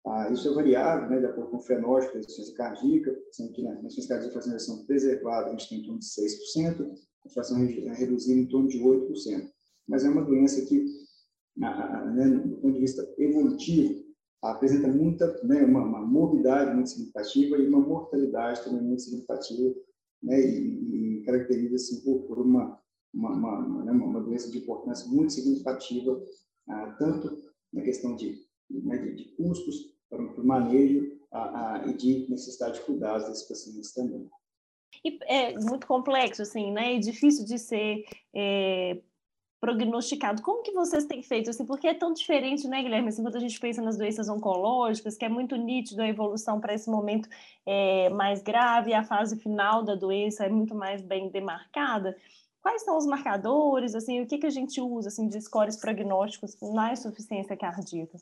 Ah, 0.05 0.29
isso 0.31 0.49
é 0.49 0.53
variável, 0.53 1.09
né, 1.09 1.19
de 1.19 1.25
acordo 1.25 1.51
com 1.51 1.57
o 1.57 1.61
fenótipo 1.61 2.13
da 2.13 2.19
insuficiência 2.19 2.55
cardíaca, 2.55 3.17
sendo 3.31 3.51
que 3.51 3.61
na 3.61 3.71
insuficiência 3.73 4.15
cardíaca, 4.15 4.39
a 4.39 4.41
fração 4.41 4.85
preservada, 4.85 5.47
a 5.47 5.51
gente 5.51 5.69
tem 5.69 5.79
em 5.79 5.83
torno 5.83 5.99
de 5.99 6.05
6%, 6.05 6.93
a 7.25 7.29
fração 7.29 7.65
reduzida 7.65 8.39
em 8.39 8.47
torno 8.47 8.69
de 8.69 8.79
8%. 8.79 9.49
Mas 9.87 10.05
é 10.05 10.09
uma 10.09 10.23
doença 10.23 10.65
que, 10.65 10.85
né, 11.55 12.29
do 12.45 12.57
ponto 12.57 12.73
de 12.73 12.79
vista 12.79 13.05
evolutivo, 13.17 14.07
apresenta 14.41 14.87
muita, 14.87 15.41
né, 15.43 15.63
uma, 15.63 15.83
uma 15.83 16.01
morbidade 16.01 16.73
muito 16.73 16.89
significativa 16.89 17.57
e 17.57 17.67
uma 17.67 17.79
mortalidade 17.79 18.63
também 18.63 18.81
muito 18.81 19.01
significativa, 19.01 19.75
né, 20.21 20.39
e, 20.39 21.19
e 21.19 21.23
caracteriza-se 21.23 22.03
por, 22.03 22.21
por 22.23 22.39
uma, 22.39 22.79
uma, 23.13 23.31
uma, 23.31 23.85
né, 23.85 23.91
uma, 23.91 24.21
doença 24.21 24.49
de 24.49 24.59
importância 24.59 25.09
muito 25.09 25.33
significativa, 25.33 26.21
ah, 26.69 26.95
tanto 26.97 27.37
na 27.71 27.81
questão 27.81 28.15
de, 28.15 28.45
né, 28.69 28.97
de, 28.97 29.15
de 29.15 29.25
custos 29.35 29.95
para 30.09 30.21
o 30.21 30.45
manejo 30.45 31.17
ah, 31.31 31.81
ah, 31.83 31.87
e 31.87 31.93
de 31.93 32.29
necessidade 32.29 32.79
de 32.79 32.85
cuidados 32.85 33.27
desses 33.27 33.47
pacientes 33.47 33.93
também. 33.93 34.29
E 35.03 35.19
é 35.23 35.59
muito 35.59 35.85
complexo, 35.85 36.41
assim, 36.41 36.71
né? 36.71 36.95
É 36.95 36.99
difícil 36.99 37.45
de 37.45 37.59
ser 37.59 38.05
é, 38.33 38.97
prognosticado. 39.59 40.41
Como 40.41 40.63
que 40.63 40.71
vocês 40.71 41.05
têm 41.05 41.21
feito 41.21 41.49
assim? 41.49 41.65
Porque 41.65 41.87
é 41.87 41.93
tão 41.93 42.13
diferente, 42.13 42.67
né, 42.67 42.81
Guilherme? 42.81 43.09
Assim, 43.09 43.21
quando 43.21 43.35
a 43.35 43.39
gente 43.39 43.59
pensa 43.59 43.81
nas 43.81 43.97
doenças 43.97 44.29
oncológicas, 44.29 45.17
que 45.17 45.25
é 45.25 45.29
muito 45.29 45.55
nítido 45.55 46.01
a 46.01 46.07
evolução 46.07 46.59
para 46.59 46.73
esse 46.73 46.89
momento 46.89 47.27
é, 47.65 48.09
mais 48.09 48.41
grave, 48.41 48.93
a 48.93 49.03
fase 49.03 49.37
final 49.37 49.83
da 49.83 49.95
doença 49.95 50.45
é 50.45 50.49
muito 50.49 50.73
mais 50.73 51.01
bem 51.01 51.29
demarcada. 51.29 52.15
Quais 52.61 52.83
são 52.83 52.97
os 52.97 53.05
marcadores, 53.05 53.95
assim, 53.95 54.21
o 54.21 54.27
que, 54.27 54.37
que 54.37 54.47
a 54.47 54.51
gente 54.51 54.81
usa, 54.81 55.07
assim, 55.07 55.27
de 55.27 55.39
scores 55.41 55.77
prognósticos 55.77 56.57
na 56.73 56.91
insuficiência 56.91 57.55
cardíaca? 57.55 58.17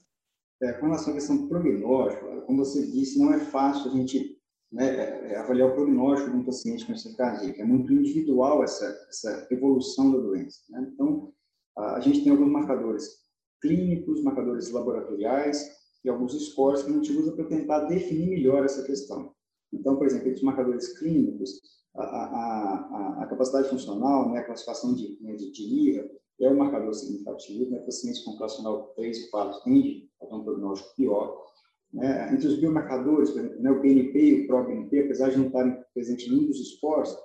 É, 0.61 0.73
com 0.73 0.85
relação 0.85 1.11
à 1.11 1.15
questão 1.15 1.47
prognóstico, 1.47 2.41
como 2.45 2.63
você 2.63 2.85
disse, 2.85 3.19
não 3.19 3.33
é 3.33 3.39
fácil 3.39 3.91
a 3.91 3.93
gente 3.93 4.39
né, 4.71 4.87
é, 4.87 5.33
é, 5.33 5.37
avaliar 5.37 5.69
o 5.69 5.73
prognóstico 5.73 6.31
de 6.31 6.37
um 6.37 6.45
paciente 6.45 6.85
com 6.85 6.91
insuficiência 6.91 7.17
cardíaca. 7.17 7.61
É 7.61 7.65
muito 7.65 7.91
individual 7.91 8.63
essa, 8.63 8.85
essa 9.09 9.47
evolução 9.51 10.11
da 10.11 10.19
doença. 10.19 10.59
Né? 10.69 10.89
Então, 10.93 11.33
a 11.77 11.99
gente 11.99 12.23
tem 12.23 12.31
alguns 12.31 12.49
marcadores 12.49 13.25
clínicos, 13.61 14.23
marcadores 14.23 14.71
laboratoriais 14.71 15.61
e 16.03 16.09
alguns 16.09 16.33
scores 16.47 16.83
que 16.83 16.89
a 16.89 16.93
gente 16.93 17.11
usa 17.11 17.33
para 17.33 17.45
tentar 17.45 17.85
definir 17.85 18.29
melhor 18.29 18.63
essa 18.63 18.83
questão. 18.83 19.33
Então, 19.73 19.97
por 19.97 20.05
exemplo, 20.05 20.29
esses 20.29 20.43
marcadores 20.43 20.97
clínicos, 20.97 21.59
a, 21.95 22.03
a, 22.03 23.23
a, 23.23 23.27
capacidade 23.27 23.69
funcional, 23.69 24.29
né, 24.29 24.39
a 24.39 24.43
classificação 24.43 24.93
de, 24.93 25.17
né, 25.21 25.35
de, 25.35 25.51
de 25.51 25.63
IRA, 25.63 26.09
é 26.41 26.49
um 26.49 26.57
marcador 26.57 26.93
significativo, 26.93 27.71
né? 27.71 27.79
pacientes 27.79 28.21
com 28.23 28.37
classe 28.37 28.61
3 28.95 29.17
e 29.17 29.29
4 29.29 29.63
tendem 29.63 30.09
a 30.21 30.25
ter 30.25 30.35
um 30.35 30.43
prognóstico 30.43 30.93
pior. 30.95 31.45
Né? 31.93 32.33
Entre 32.33 32.47
os 32.47 32.59
biomarcadores, 32.59 33.33
né, 33.35 33.71
o 33.71 33.79
BNP 33.79 34.19
e 34.19 34.41
o 34.43 34.47
ProBNP, 34.47 34.99
apesar 35.05 35.29
de 35.29 35.37
não 35.37 35.47
estarem 35.47 35.81
presentes 35.93 36.27
em 36.27 36.31
nenhum 36.31 36.47
dos 36.47 36.59
esportes, 36.59 37.15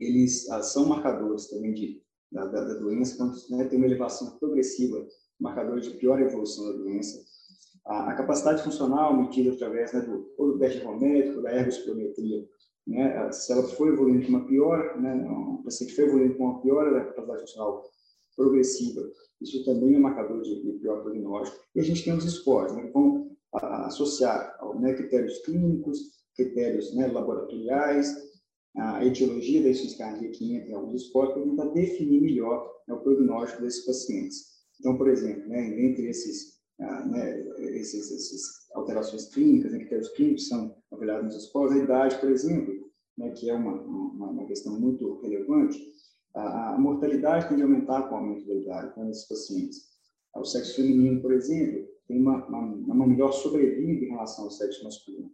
eles 0.00 0.50
ah, 0.50 0.62
são 0.62 0.86
marcadores 0.86 1.48
também 1.48 1.74
de, 1.74 2.02
da, 2.32 2.46
da, 2.46 2.64
da 2.64 2.74
doença, 2.74 3.14
então 3.14 3.32
né, 3.50 3.64
tem 3.66 3.78
uma 3.78 3.86
elevação 3.86 4.38
progressiva, 4.38 5.06
marcador 5.38 5.80
de 5.80 5.90
pior 5.90 6.20
evolução 6.20 6.66
da 6.66 6.78
doença. 6.78 7.22
A, 7.84 8.10
a 8.10 8.14
capacidade 8.14 8.62
funcional 8.62 9.14
medida 9.14 9.52
através 9.52 9.92
né, 9.92 10.00
do, 10.00 10.32
ou 10.38 10.52
do 10.52 10.58
teste 10.58 10.78
ergométrico, 10.78 11.42
da 11.42 11.54
ergospirometria, 11.54 12.48
né, 12.86 13.32
se 13.32 13.52
ela 13.52 13.62
foi 13.62 13.88
evoluindo 13.88 14.26
com 14.26 14.28
uma 14.28 14.46
piora, 14.46 14.96
né, 15.00 15.14
um 15.14 15.62
paciente 15.62 15.94
foi 15.94 16.04
evoluindo 16.04 16.36
com 16.36 16.44
uma 16.44 16.60
piora 16.60 16.92
da 16.92 17.04
capacidade 17.04 17.40
funcional 17.40 17.82
progressiva, 18.36 19.02
isso 19.40 19.64
também 19.64 19.94
é 19.94 19.98
um 19.98 20.02
marcador 20.02 20.42
de, 20.42 20.78
pior 20.80 21.02
prognóstico. 21.02 21.62
E 21.74 21.80
a 21.80 21.82
gente 21.84 22.04
tem 22.04 22.14
os 22.14 22.24
scores, 22.24 22.74
né, 22.74 22.86
que 22.86 22.92
vão 22.92 23.30
associar 23.52 24.58
né, 24.80 24.94
critérios 24.94 25.38
clínicos, 25.40 25.98
critérios 26.34 26.94
né, 26.94 27.06
laboratoriais, 27.06 28.12
a 28.76 29.04
etiologia 29.04 29.62
da 29.62 29.68
insuficiência 29.68 30.28
que 30.30 30.56
entra 30.56 30.70
em 30.70 30.74
alguns 30.74 31.06
scores, 31.06 31.32
para 31.32 31.42
tentar 31.42 31.66
definir 31.66 32.20
melhor 32.20 32.68
né, 32.88 32.94
o 32.94 33.00
prognóstico 33.00 33.62
desses 33.62 33.86
pacientes. 33.86 34.54
Então, 34.80 34.96
por 34.96 35.08
exemplo, 35.08 35.48
né, 35.48 35.80
entre 35.80 36.08
esses, 36.08 36.53
ah, 36.80 37.06
né, 37.06 37.40
esses, 37.76 38.10
esses 38.10 38.70
alterações 38.74 39.26
clínicas, 39.28 39.72
né, 39.72 39.78
critérios 39.78 40.08
clínicos 40.10 40.48
são 40.48 40.76
avaliados 40.90 41.34
nos 41.34 41.44
scores, 41.46 41.72
a 41.72 41.84
idade, 41.84 42.18
por 42.18 42.30
exemplo, 42.30 42.74
né, 43.16 43.30
que 43.30 43.48
é 43.48 43.54
uma, 43.54 43.80
uma, 43.82 44.30
uma, 44.30 44.46
questão 44.46 44.78
muito 44.78 45.20
relevante, 45.20 45.78
a, 46.34 46.74
a, 46.74 46.78
mortalidade 46.78 47.48
tende 47.48 47.62
a 47.62 47.64
aumentar 47.64 48.08
com 48.08 48.14
o 48.14 48.18
aumento 48.18 48.46
da 48.46 48.54
idade 48.54 48.88
então, 48.90 49.04
nesses 49.04 49.28
pacientes. 49.28 49.94
O 50.34 50.44
sexo 50.44 50.74
feminino, 50.74 51.22
por 51.22 51.32
exemplo, 51.32 51.86
tem 52.08 52.20
uma, 52.20 52.44
uma, 52.48 52.60
uma 52.60 53.06
melhor 53.06 53.32
sobrevida 53.32 54.04
em 54.04 54.08
relação 54.08 54.44
ao 54.44 54.50
sexo 54.50 54.82
masculino. 54.82 55.30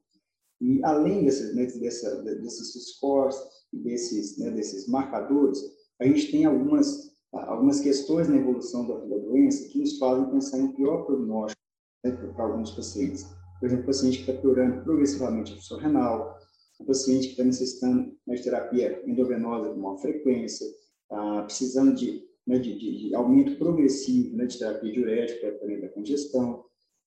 E 0.61 0.85
além 0.85 1.25
desses, 1.25 1.55
né, 1.55 1.65
dessa, 1.65 2.23
desses 2.23 2.95
scores, 2.97 3.37
desses, 3.73 4.39
né, 4.39 4.51
desses 4.51 4.87
marcadores, 4.87 5.59
a 5.99 6.05
gente 6.05 6.31
tem 6.31 6.45
algumas, 6.45 7.10
algumas 7.33 7.81
questões 7.81 8.29
na 8.29 8.37
evolução 8.37 8.87
da, 8.87 9.17
doença 9.19 9.69
que 9.69 9.79
nos 9.79 9.99
fazem 9.99 10.31
pensar 10.31 10.59
em 10.59 10.73
pior 10.73 11.05
prognóstico 11.05 11.61
né, 12.05 12.11
para 12.13 12.45
alguns 12.45 12.73
pacientes. 12.73 13.27
Por 13.59 13.67
exemplo, 13.67 13.85
o 13.85 13.87
paciente 13.87 14.25
que 14.25 14.31
está 14.31 14.41
piorando 14.41 14.83
progressivamente 14.83 15.53
a 15.53 15.57
função 15.57 15.79
renal, 15.79 16.39
o 16.79 16.85
paciente 16.85 17.27
que 17.27 17.33
está 17.33 17.45
necessitando 17.45 18.13
né, 18.27 18.35
de 18.35 18.43
terapia 18.43 19.03
endovenosa 19.07 19.71
com 19.71 19.81
maior 19.81 19.99
frequência, 19.99 20.67
ah, 21.11 21.43
precisando 21.43 21.95
de, 21.95 22.25
né, 22.47 22.59
de, 22.59 22.79
de, 22.79 23.09
de, 23.09 23.15
aumento 23.15 23.57
progressivo 23.57 24.37
né, 24.37 24.47
de 24.47 24.59
terapia 24.59 24.93
diurética 24.93 25.53
para 25.53 25.81
da 25.81 25.89
congestão, 25.91 26.65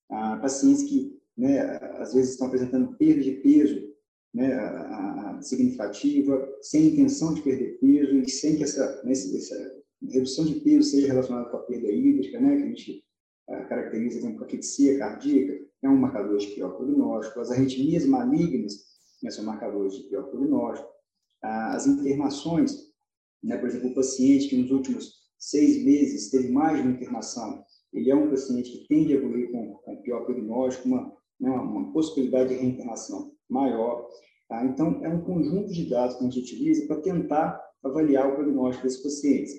ah, 0.10 0.38
pacientes 0.38 0.84
que 0.84 1.20
né, 1.36 1.60
às 1.98 2.14
vezes 2.14 2.32
estão 2.32 2.48
apresentando 2.48 2.96
perda 2.96 3.22
de 3.22 3.32
peso 3.32 3.92
né, 4.34 4.54
a, 4.54 5.38
a 5.38 5.42
significativa, 5.42 6.48
sem 6.62 6.90
intenção 6.90 7.34
de 7.34 7.42
perder 7.42 7.80
peso 7.80 8.18
e 8.18 8.30
sem 8.30 8.56
que 8.56 8.64
essa, 8.64 9.04
né, 9.04 9.12
essa 9.12 9.83
redução 10.10 10.46
de 10.46 10.56
peso 10.56 10.90
seja 10.90 11.08
relacionada 11.08 11.50
com 11.50 11.58
a 11.58 11.62
perda 11.62 11.92
hídrica, 11.92 12.40
né, 12.40 12.58
que 12.58 12.64
a 12.64 12.68
gente 12.68 13.04
uh, 13.50 13.68
caracteriza 13.68 14.22
como 14.22 14.38
caquexia 14.38 14.98
cardíaca, 14.98 15.64
é 15.82 15.90
um 15.90 15.98
marcador 15.98 16.38
de 16.38 16.48
pior 16.48 16.76
prognóstico. 16.76 17.40
As 17.40 17.52
arritmias 17.52 18.06
malignas 18.06 18.74
né, 19.22 19.30
são 19.32 19.44
marcadores 19.44 19.94
de 19.96 20.04
pior 20.04 20.24
prognóstico. 20.24 20.90
Uh, 21.44 21.76
as 21.76 21.88
internações, 21.88 22.92
né, 23.44 23.58
por 23.58 23.68
exemplo, 23.68 23.90
o 23.90 23.96
paciente 23.96 24.48
que 24.48 24.58
nos 24.58 24.72
últimos 24.72 25.24
seis 25.38 25.84
meses 25.84 26.30
teve 26.30 26.50
mais 26.50 26.78
de 26.78 26.84
uma 26.84 26.92
internação, 26.92 27.64
ele 27.92 28.10
é 28.10 28.16
um 28.16 28.30
paciente 28.30 28.72
que 28.72 28.88
tende 28.88 29.14
a 29.14 29.18
evoluir 29.18 29.52
com, 29.52 29.76
com 29.76 30.02
pior 30.02 30.26
prognóstico, 30.26 30.88
uma, 30.88 31.14
né, 31.40 31.50
uma 31.50 31.92
possibilidade 31.92 32.50
de 32.50 32.56
reinternação 32.56 33.34
maior. 33.50 34.08
Tá? 34.48 34.66
Então, 34.66 35.04
é 35.04 35.10
um 35.10 35.22
conjunto 35.22 35.72
de 35.72 35.90
dados 35.90 36.16
que 36.16 36.24
a 36.24 36.30
gente 36.30 36.40
utiliza 36.40 36.88
para 36.88 37.02
tentar 37.02 37.62
avaliar 37.84 38.32
o 38.32 38.36
prognóstico 38.36 38.88
desses 38.88 39.04
pacientes. 39.04 39.54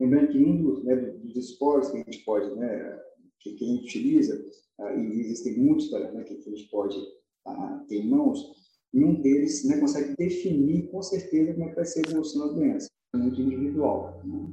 Lembrando 0.00 0.28
que 0.28 0.38
um 0.38 0.62
dos, 0.62 0.82
né, 0.84 0.96
dos 0.96 1.36
esportes 1.36 1.90
que 1.90 1.98
a 1.98 2.02
gente 2.02 2.24
pode, 2.24 2.50
né, 2.56 2.98
que, 3.38 3.52
que 3.52 3.64
a 3.64 3.68
gente 3.68 3.84
utiliza, 3.84 4.42
uh, 4.78 4.98
e 4.98 5.20
existem 5.20 5.58
muitos 5.58 5.90
né, 5.92 6.24
que 6.24 6.34
a 6.34 6.56
gente 6.56 6.70
pode 6.70 6.98
uh, 7.46 7.86
ter 7.86 7.96
em 7.96 8.08
mãos, 8.08 8.50
nenhum 8.92 9.20
deles 9.20 9.64
né, 9.64 9.78
consegue 9.78 10.16
definir 10.16 10.90
com 10.90 11.02
certeza 11.02 11.52
como 11.52 11.66
é 11.66 11.68
que 11.68 11.76
vai 11.76 11.84
ser 11.84 12.06
a 12.06 12.10
evolução 12.10 12.48
da 12.48 12.54
doença. 12.54 12.88
É 13.14 13.18
muito 13.18 13.40
individual. 13.40 14.22
Né? 14.24 14.50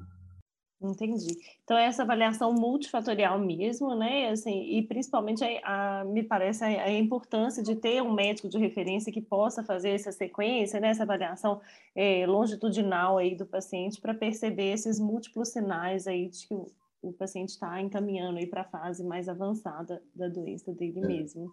Entendi. 0.79 1.35
Então, 1.63 1.75
essa 1.75 2.03
avaliação 2.03 2.53
multifatorial 2.53 3.39
mesmo, 3.39 3.95
né? 3.95 4.29
Assim, 4.29 4.77
e 4.77 4.83
principalmente, 4.83 5.43
a, 5.43 6.01
a, 6.01 6.05
me 6.05 6.21
parece, 6.21 6.63
a, 6.63 6.67
a, 6.67 6.91
importância 6.91 7.63
de 7.63 7.75
ter 7.75 8.01
um 8.03 8.13
médico 8.13 8.47
de 8.47 8.59
referência 8.59 9.11
que 9.11 9.19
possa 9.19 9.63
fazer 9.63 9.89
essa 9.89 10.11
sequência, 10.11 10.79
né? 10.79 10.89
essa 10.89 11.01
avaliação 11.01 11.59
é, 11.95 12.27
longitudinal 12.27 13.17
aí 13.17 13.35
do 13.35 13.45
paciente 13.45 13.99
para 13.99 14.13
perceber 14.13 14.71
esses 14.71 14.99
múltiplos 14.99 15.49
sinais 15.49 16.05
aí 16.05 16.29
de 16.29 16.47
que 16.47 16.53
o, 16.53 16.67
o 17.01 17.11
paciente 17.11 17.49
está 17.49 17.81
encaminhando 17.81 18.45
para 18.47 18.61
a 18.61 18.69
fase 18.69 19.03
mais 19.03 19.27
avançada 19.27 20.03
da 20.13 20.27
doença 20.27 20.71
dele 20.71 20.99
é. 20.99 21.07
mesmo. 21.07 21.51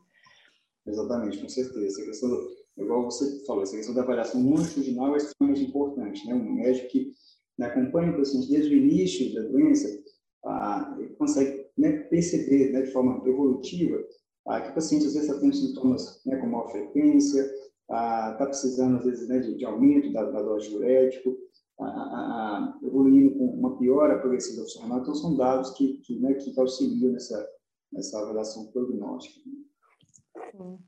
Exatamente, 0.86 1.38
com 1.38 1.48
certeza. 1.48 1.86
Essa 1.86 2.04
questão, 2.04 2.30
igual 2.76 3.04
você 3.04 3.42
falou, 3.46 3.62
essa 3.62 3.74
questão 3.74 3.94
da 3.94 4.02
avaliação 4.02 4.42
longitudinal 4.42 5.14
é 5.14 5.16
extremamente 5.16 5.64
importante, 5.64 6.26
né? 6.26 6.34
Um 6.34 6.52
médico 6.52 6.88
que 6.88 7.14
né, 7.58 7.66
acompanha 7.66 8.12
o 8.12 8.16
paciente 8.16 8.48
desde 8.48 8.74
o 8.74 8.78
início 8.78 9.34
da 9.34 9.48
doença, 9.48 9.88
ah, 10.44 10.98
consegue 11.18 11.66
né, 11.76 11.92
perceber 12.04 12.72
né, 12.72 12.82
de 12.82 12.92
forma 12.92 13.22
evolutiva 13.26 14.02
ah, 14.46 14.60
que 14.60 14.70
o 14.70 14.74
paciente 14.74 15.06
às 15.06 15.14
vezes 15.14 15.28
está 15.28 15.40
tendo 15.40 15.54
sintomas 15.54 16.20
né, 16.26 16.36
com 16.36 16.46
maior 16.46 16.70
frequência, 16.70 17.42
está 17.42 18.28
ah, 18.28 18.46
precisando 18.46 18.98
às 18.98 19.04
vezes 19.04 19.28
né, 19.28 19.38
de, 19.38 19.56
de, 19.56 19.64
aumento 19.64 20.12
da, 20.12 20.30
da 20.30 20.42
dose 20.42 20.68
diurético, 20.68 21.36
ah, 21.80 21.84
ah, 21.84 22.78
evoluindo 22.82 23.36
com 23.36 23.46
uma 23.46 23.78
piora 23.78 24.18
progressiva 24.18 24.64
renal. 24.80 25.00
Então, 25.00 25.14
são 25.14 25.36
dados 25.36 25.70
que, 25.70 25.98
que, 25.98 26.18
né, 26.18 26.34
que 26.34 26.58
auxiliam 26.58 27.12
nessa, 27.12 27.48
nessa 27.92 28.20
avaliação 28.20 28.66
prognóstica. 28.66 29.40
Sim. 30.52 30.78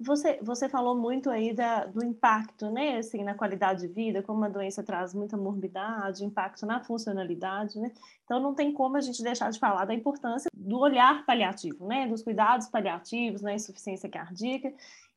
Você, 0.00 0.38
você 0.40 0.68
falou 0.68 0.96
muito 0.96 1.28
aí 1.28 1.52
da, 1.52 1.84
do 1.86 2.04
impacto, 2.04 2.70
né, 2.70 2.98
assim, 2.98 3.24
na 3.24 3.34
qualidade 3.34 3.80
de 3.80 3.88
vida, 3.88 4.22
como 4.22 4.44
a 4.44 4.48
doença 4.48 4.80
traz 4.82 5.12
muita 5.12 5.36
morbidade, 5.36 6.24
impacto 6.24 6.64
na 6.64 6.80
funcionalidade, 6.84 7.80
né? 7.80 7.90
Então 8.24 8.38
não 8.38 8.54
tem 8.54 8.72
como 8.72 8.96
a 8.96 9.00
gente 9.00 9.22
deixar 9.24 9.50
de 9.50 9.58
falar 9.58 9.84
da 9.86 9.94
importância 9.94 10.48
do 10.54 10.78
olhar 10.78 11.26
paliativo, 11.26 11.84
né, 11.86 12.06
dos 12.06 12.22
cuidados 12.22 12.68
paliativos 12.68 13.42
na 13.42 13.54
insuficiência 13.54 14.08
cardíaca 14.08 14.72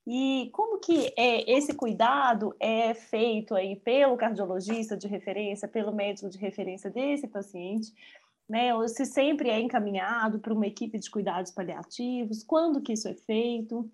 e 0.06 0.50
como 0.52 0.80
que 0.80 1.14
é, 1.16 1.52
esse 1.52 1.74
cuidado 1.74 2.56
é 2.60 2.94
feito 2.94 3.54
aí 3.54 3.76
pelo 3.76 4.18
cardiologista 4.18 4.98
de 4.98 5.08
referência, 5.08 5.68
pelo 5.68 5.94
médico 5.94 6.30
de 6.30 6.38
referência 6.40 6.90
desse 6.90 7.28
paciente, 7.28 7.94
né? 8.50 8.74
Ou 8.74 8.88
se 8.88 9.06
sempre 9.06 9.50
é 9.50 9.60
encaminhado 9.60 10.40
para 10.40 10.54
uma 10.54 10.66
equipe 10.66 10.98
de 10.98 11.10
cuidados 11.10 11.52
paliativos, 11.52 12.44
quando 12.44 12.82
que 12.82 12.94
isso 12.94 13.08
é 13.08 13.14
feito? 13.14 13.90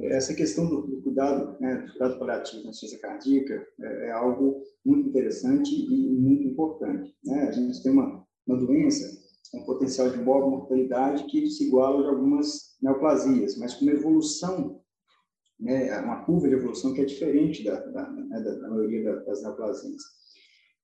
Essa 0.00 0.34
questão 0.34 0.68
do, 0.68 0.82
do 0.86 1.02
cuidado, 1.02 1.56
né, 1.60 1.76
do 1.76 1.90
cuidado 1.92 2.18
paliativo 2.18 2.64
na 2.64 2.70
insuficiência 2.70 2.98
cardíaca 2.98 3.66
é, 3.80 4.06
é, 4.08 4.10
algo 4.10 4.62
muito 4.84 5.08
interessante 5.08 5.70
e 5.70 6.10
muito 6.10 6.44
importante. 6.44 7.14
Né? 7.24 7.42
A 7.48 7.52
gente 7.52 7.82
tem 7.82 7.92
uma, 7.92 8.24
uma 8.46 8.56
doença 8.56 9.20
com 9.50 9.64
potencial 9.64 10.08
de 10.10 10.18
mortalidade 10.18 11.24
que 11.24 11.46
se 11.46 11.68
iguala 11.68 12.06
a 12.06 12.10
algumas 12.10 12.76
neoplasias, 12.80 13.56
mas 13.58 13.74
com 13.74 13.84
uma 13.84 13.92
evolução, 13.92 14.80
né, 15.60 16.00
uma 16.00 16.24
curva 16.24 16.48
de 16.48 16.54
evolução 16.54 16.94
que 16.94 17.02
é 17.02 17.04
diferente 17.04 17.62
da, 17.62 17.78
da, 17.78 18.10
né, 18.10 18.40
da 18.40 18.68
maioria 18.68 19.16
das 19.20 19.42
neoplasias. 19.42 20.02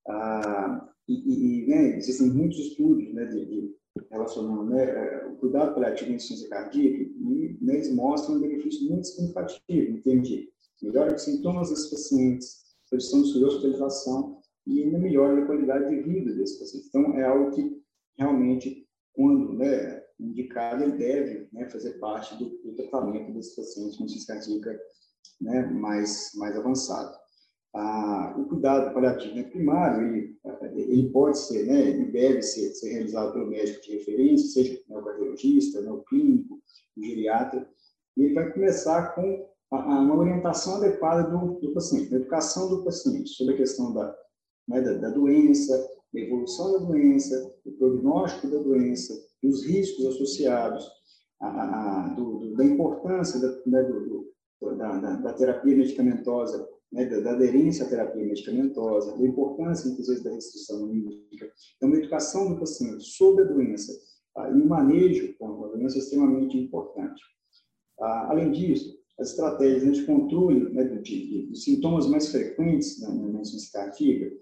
Ah, 0.07 0.87
e, 1.07 1.63
e 1.63 1.67
né, 1.67 1.97
existem 1.97 2.29
muitos 2.29 2.59
estudos 2.59 3.11
né, 3.13 3.25
de, 3.25 3.45
de 3.45 3.78
relacionando 4.09 4.65
né, 4.65 4.83
é, 4.83 5.27
o 5.27 5.35
cuidado 5.35 5.73
paliativo 5.73 6.11
em 6.11 6.15
insuficiência 6.15 6.49
cardíaca 6.49 6.97
e 6.97 7.57
eles 7.61 7.93
mostram 7.93 8.35
um 8.35 8.41
benefício 8.41 8.89
muito 8.89 9.07
significativo 9.07 9.91
em 9.91 10.01
termos 10.01 10.27
de 10.27 10.51
melhora 10.81 11.13
dos 11.13 11.23
sintomas 11.23 11.69
dos 11.69 11.89
pacientes, 11.89 12.63
redução 12.91 13.21
de 13.23 13.43
hospitalização 13.43 14.41
e 14.65 14.83
ainda 14.83 14.99
melhora 14.99 15.41
a 15.41 15.45
qualidade 15.45 15.89
de 15.89 16.01
vida 16.01 16.33
desses 16.33 16.59
pacientes. 16.59 16.87
Então, 16.89 17.13
é 17.17 17.23
algo 17.23 17.51
que 17.51 17.81
realmente, 18.17 18.87
quando 19.13 19.53
né, 19.53 20.03
indicado, 20.19 20.83
ele 20.83 20.97
deve 20.97 21.47
né, 21.51 21.69
fazer 21.69 21.99
parte 21.99 22.35
do, 22.37 22.49
do 22.63 22.75
tratamento 22.75 23.33
desses 23.33 23.55
pacientes 23.55 23.97
com 23.97 24.05
insuficiência 24.05 24.35
cardíaca 24.35 24.79
né, 25.41 25.65
mais, 25.67 26.31
mais 26.35 26.55
avançado. 26.55 27.17
Ah, 27.73 28.35
o 28.37 28.45
cuidado 28.45 28.93
paliativo 28.93 29.35
né, 29.35 29.43
primário, 29.43 30.07
ele, 30.07 30.39
ele 30.73 31.09
pode 31.09 31.37
ser, 31.37 31.67
né, 31.67 31.89
ele 31.89 32.05
deve 32.05 32.41
ser, 32.41 32.73
ser 32.73 32.93
realizado 32.93 33.33
pelo 33.33 33.47
médico 33.47 33.81
de 33.81 33.97
referência, 33.97 34.49
seja 34.49 34.81
o 34.89 35.03
cardiologista, 35.03 35.79
o 35.91 36.03
clínico, 36.03 36.59
o 36.97 37.03
geriatra, 37.03 37.69
e 38.17 38.23
ele 38.23 38.33
vai 38.33 38.51
começar 38.51 39.13
com 39.13 39.47
a, 39.71 39.77
a, 39.77 39.99
uma 39.99 40.17
orientação 40.17 40.77
adequada 40.77 41.29
do, 41.29 41.59
do 41.59 41.73
paciente, 41.73 42.13
a 42.13 42.17
educação 42.17 42.69
do 42.69 42.83
paciente 42.83 43.29
sobre 43.29 43.53
a 43.53 43.57
questão 43.57 43.93
da, 43.93 44.15
né, 44.67 44.81
da, 44.81 44.93
da, 44.93 45.09
doença, 45.09 45.77
da 46.11 46.19
evolução 46.19 46.73
da 46.73 46.85
doença, 46.87 47.55
do 47.63 47.71
prognóstico 47.73 48.47
da 48.47 48.57
doença, 48.57 49.13
dos 49.43 49.63
riscos 49.63 50.05
associados, 50.07 50.89
a, 51.39 51.47
a, 51.47 52.07
do, 52.09 52.39
do, 52.39 52.55
da 52.55 52.63
importância 52.63 53.39
da, 53.39 53.47
né, 53.65 53.83
do, 53.83 54.27
da, 54.75 55.15
da, 55.15 55.33
terapia 55.33 55.77
medicamentosa, 55.77 56.67
né, 56.91 57.05
da, 57.05 57.31
aderência 57.31 57.85
à 57.85 57.89
terapia 57.89 58.25
medicamentosa, 58.25 59.17
da 59.17 59.25
importância, 59.25 59.89
inclusive, 59.89 60.23
da 60.23 60.31
restrição 60.31 60.87
límbica. 60.87 61.51
Então, 61.77 61.91
a 61.91 61.97
educação 61.97 62.53
do 62.53 62.59
paciente 62.59 63.03
sobre 63.03 63.43
a 63.43 63.47
doença 63.47 63.93
tá, 64.33 64.49
e 64.49 64.61
o 64.61 64.65
manejo 64.65 65.35
com 65.37 65.65
a 65.65 65.67
doença 65.69 65.97
é 65.97 65.99
extremamente 65.99 66.57
importante. 66.57 67.21
Ah, 67.99 68.31
além 68.31 68.51
disso, 68.51 68.97
as 69.19 69.31
estratégias 69.31 69.97
de 69.97 70.05
controle 70.05 70.69
né, 70.73 70.83
de, 70.85 71.49
de, 71.49 71.59
sintomas 71.59 72.07
mais 72.07 72.29
frequentes 72.29 73.01
na, 73.01 73.09
insuficiência 73.41 73.71
cardíaca 73.73 74.35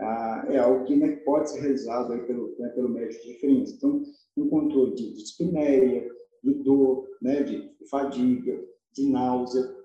ah, 0.00 0.46
é 0.48 0.58
algo 0.58 0.84
que 0.84 0.96
né, 0.96 1.16
pode 1.16 1.50
ser 1.50 1.60
realizado 1.60 2.08
pelo, 2.26 2.56
né, 2.58 2.68
pelo 2.70 2.88
médico 2.88 3.22
de 3.22 3.32
referência. 3.32 3.76
Então, 3.76 4.02
um 4.36 4.48
controle 4.48 4.94
de, 4.94 5.12
de 5.12 5.22
dispneia, 5.22 6.08
de 6.42 6.54
dor, 6.54 7.06
né, 7.20 7.42
de 7.42 7.70
fadiga, 7.88 8.58
de 8.92 9.10
náusea. 9.10 9.81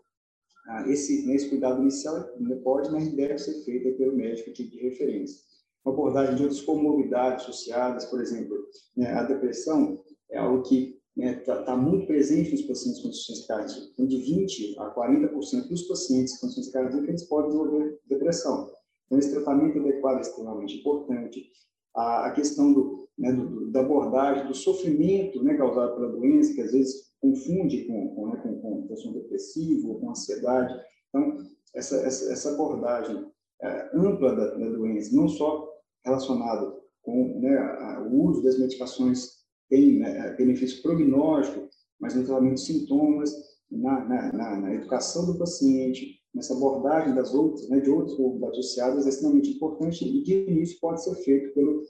Ah, 0.67 0.83
esse, 0.89 1.25
né, 1.25 1.35
esse 1.35 1.47
cuidado 1.47 1.81
inicial 1.81 2.29
né, 2.39 2.55
pode, 2.57 2.91
mas 2.91 3.07
deve 3.13 3.37
ser 3.37 3.63
feito 3.63 3.97
pelo 3.97 4.15
médico 4.15 4.51
de, 4.51 4.69
de 4.69 4.77
referência. 4.79 5.39
Uma 5.85 5.93
abordagem 5.93 6.35
de 6.35 6.43
outras 6.43 6.61
comorbidades 6.61 7.45
associadas, 7.45 8.05
por 8.05 8.19
exemplo, 8.19 8.57
né, 8.95 9.13
a 9.13 9.23
depressão 9.23 10.03
é 10.29 10.37
algo 10.37 10.63
que 10.63 10.97
está 11.15 11.25
né, 11.25 11.33
tá, 11.35 11.63
tá 11.63 11.77
muito 11.77 12.05
presente 12.05 12.51
nos 12.51 12.63
pacientes 12.63 13.01
com 13.01 13.07
insuficiência 13.07 13.47
cardíaca. 13.47 13.87
Então, 13.93 14.05
de 14.05 14.17
20% 14.17 14.77
a 14.77 14.93
40% 14.93 15.67
dos 15.69 15.83
pacientes 15.83 16.37
com 16.37 16.47
insuficiência 16.47 16.73
cardíaca, 16.73 17.09
eles 17.09 17.23
podem 17.23 17.49
desenvolver 17.49 17.99
depressão. 18.05 18.69
Então, 19.05 19.17
esse 19.17 19.31
tratamento 19.31 19.79
adequado 19.79 20.17
é 20.17 20.21
extremamente 20.21 20.79
importante. 20.79 21.49
A, 21.97 22.27
a 22.27 22.31
questão 22.31 22.71
do, 22.71 23.09
né, 23.17 23.33
do, 23.33 23.71
da 23.71 23.81
abordagem 23.81 24.47
do 24.47 24.53
sofrimento 24.53 25.43
né, 25.43 25.57
causado 25.57 25.95
pela 25.95 26.11
doença, 26.11 26.53
que 26.53 26.61
às 26.61 26.71
vezes 26.71 27.07
confunde 27.19 27.85
com, 27.85 28.15
com, 28.15 28.27
né, 28.27 28.39
com, 28.43 28.61
com 28.61 28.87
questão 28.87 29.11
depressiva, 29.11 29.95
com 29.95 30.09
ansiedade. 30.09 30.73
Então, 31.09 31.37
essa, 31.73 31.97
essa, 31.97 32.31
essa 32.31 32.53
abordagem 32.53 33.25
é, 33.61 33.89
ampla 33.93 34.35
da, 34.35 34.51
da, 34.51 34.69
doença, 34.69 35.15
não 35.15 35.27
só 35.27 35.67
relacionada 36.05 36.73
com 37.01 37.39
né, 37.39 37.57
a, 37.57 38.01
o 38.01 38.25
uso 38.25 38.43
das 38.43 38.59
medicações 38.59 39.37
tem 39.69 39.99
né, 39.99 40.35
benefício 40.37 40.81
prognóstico, 40.81 41.67
mas 41.99 42.15
no 42.15 42.23
tratamento 42.23 42.55
de 42.55 42.61
sintomas, 42.61 43.33
na, 43.69 44.05
na, 44.05 44.31
na, 44.31 44.59
na, 44.61 44.73
educação 44.73 45.25
do 45.25 45.37
paciente, 45.37 46.16
nessa 46.33 46.53
abordagem 46.53 47.15
das 47.15 47.33
outras, 47.33 47.67
né, 47.69 47.79
de 47.79 47.89
outras 47.89 48.15
comorbidades 48.15 48.59
associadas 48.59 49.05
é 49.05 49.09
extremamente 49.09 49.51
importante 49.51 50.05
e 50.05 50.23
de 50.23 50.49
início 50.49 50.79
pode 50.79 51.03
ser 51.03 51.15
feito 51.15 51.53
pelo, 51.53 51.81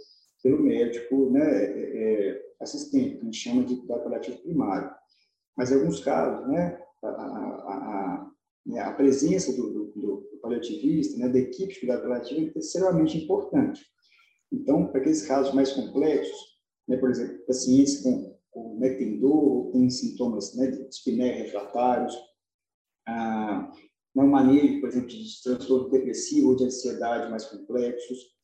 pelo 0.44 0.64
médico 0.64 1.30
né, 1.30 1.44
é, 1.44 2.32
é 2.32 2.48
assistente, 2.60 3.16
que 3.16 3.22
a 3.22 3.26
gente 3.26 3.38
chama 3.38 3.64
de 3.64 3.76
cuidado 3.76 4.04
paliativo 4.04 4.38
primário. 4.40 4.90
Mas 5.56 5.72
em 5.72 5.76
alguns 5.76 6.00
casos, 6.00 6.48
né, 6.48 6.80
a, 7.04 7.08
a, 7.08 7.74
a, 7.74 8.32
né, 8.66 8.80
a 8.80 8.94
presença 8.94 9.52
do, 9.54 9.74
do, 9.74 9.86
do 9.88 10.40
paliativista, 10.42 11.18
né, 11.18 11.30
da 11.30 11.40
equipe 11.40 11.74
de 11.74 11.80
cuidado 11.80 12.04
paliativo 12.04 12.52
é 12.56 12.60
extremamente 12.60 13.18
importante. 13.18 13.82
Então, 14.52 14.88
para 14.88 15.02
aqueles 15.02 15.26
casos 15.28 15.54
mais 15.54 15.74
complexos, 15.74 16.58
né, 16.88 16.98
por 16.98 17.10
exemplo, 17.10 17.46
pacientes 17.46 18.02
com, 18.02 18.38
com 18.50 18.78
né, 18.80 18.94
tem 18.94 19.20
dor 19.20 19.72
tem 19.72 19.90
sintomas 19.90 20.56
né, 20.56 20.68
de 20.68 20.88
dispneia 20.88 21.44
refratários, 21.44 22.16
ah, 23.08 23.72
né, 24.18 24.24
um 24.24 24.28
manejo, 24.28 24.82
por 24.82 24.90
exemplo, 24.90 25.08
de 25.08 25.44
transtorno 25.44 25.90
depressivo 25.90 26.50
ou 26.50 26.56
de 26.56 26.66
ansiedade 26.66 27.30
mais 27.30 27.46
complexos, 27.46 28.36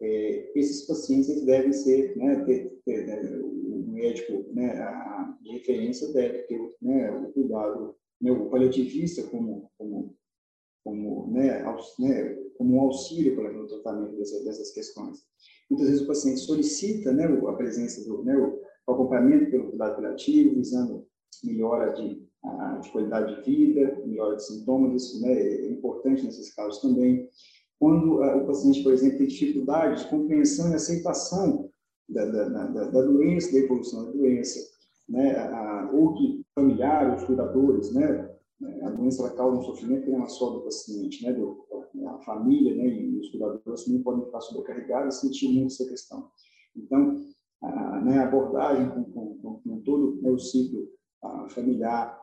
é, 0.00 0.50
esses 0.58 0.86
pacientes 0.86 1.44
devem 1.44 1.72
ser, 1.74 2.16
né, 2.16 2.42
ter, 2.46 2.80
ter, 2.86 3.06
né, 3.06 3.38
o 3.42 3.84
médico 3.92 4.46
né, 4.54 4.72
a, 4.80 5.36
de 5.42 5.52
referência 5.52 6.10
deve 6.14 6.44
ter 6.44 6.58
né, 6.80 7.10
o 7.10 7.32
cuidado, 7.32 7.94
né, 8.20 8.32
o 8.32 8.48
paliativista 8.48 9.22
como, 9.24 9.70
como, 9.76 10.16
como, 10.82 11.30
aux, 11.66 11.96
como 12.56 12.76
um 12.76 12.80
auxílio 12.80 13.36
para 13.36 13.60
o 13.60 13.66
tratamento 13.66 14.16
dessas, 14.16 14.42
dessas 14.42 14.70
questões. 14.72 15.18
Muitas 15.68 15.88
vezes 15.88 16.02
o 16.02 16.06
paciente 16.06 16.40
solicita 16.40 17.10
a 17.10 17.52
presença 17.52 18.02
do 18.08 18.24
o 18.86 18.92
acompanhamento 18.92 19.50
pelo 19.50 19.68
cuidado 19.68 19.96
paliativo, 19.96 20.54
visando 20.54 21.06
melhora 21.44 21.92
de, 21.92 22.26
de 22.80 22.90
qualidade 22.90 23.36
de 23.36 23.42
vida, 23.42 24.02
melhora 24.06 24.36
de 24.36 24.46
sintomas, 24.46 25.20
né, 25.20 25.32
é 25.32 25.70
importante 25.70 26.24
nesses 26.24 26.54
casos 26.54 26.80
também. 26.80 27.28
Quando 27.78 28.20
o 28.22 28.46
paciente, 28.46 28.82
por 28.82 28.92
exemplo, 28.92 29.18
tem 29.18 29.26
dificuldade 29.26 30.02
de 30.02 30.10
compreensão 30.10 30.70
e 30.70 30.74
aceitação 30.74 31.70
da, 32.08 32.24
da, 32.26 32.48
da, 32.48 32.84
da 32.84 33.02
doença, 33.02 33.52
da 33.52 33.58
evolução 33.58 34.06
da 34.06 34.12
doença, 34.12 34.58
né, 35.08 35.36
a, 35.36 35.90
ou 35.92 36.14
que 36.14 36.44
familiares, 36.54 37.24
cuidadores, 37.24 37.92
né, 37.92 38.30
a 38.82 38.90
doença 38.90 39.22
ela 39.22 39.34
causa 39.34 39.58
um 39.58 39.62
sofrimento 39.62 40.10
não 40.10 40.24
é 40.24 40.28
só 40.28 40.50
do 40.50 40.60
paciente, 40.60 41.24
né, 41.24 41.32
do, 41.32 41.64
a 42.06 42.18
família 42.20 42.74
né, 42.74 42.86
e 42.86 43.18
os 43.18 43.30
cuidadores 43.30 43.84
também 43.84 44.02
podem 44.02 44.24
ficar 44.24 44.40
sobrecarregados 44.40 45.16
e 45.16 45.20
sentir 45.20 45.48
muito 45.48 45.72
essa 45.72 45.88
questão. 45.88 46.30
Então, 46.76 47.20
a, 47.62 48.00
né, 48.02 48.18
a 48.18 48.28
abordagem 48.28 48.88
com, 48.90 49.04
com, 49.04 49.60
com 49.60 49.80
todo 49.80 50.20
né, 50.22 50.30
o 50.30 50.38
ciclo 50.38 50.88
a, 51.22 51.48
familiar, 51.48 52.19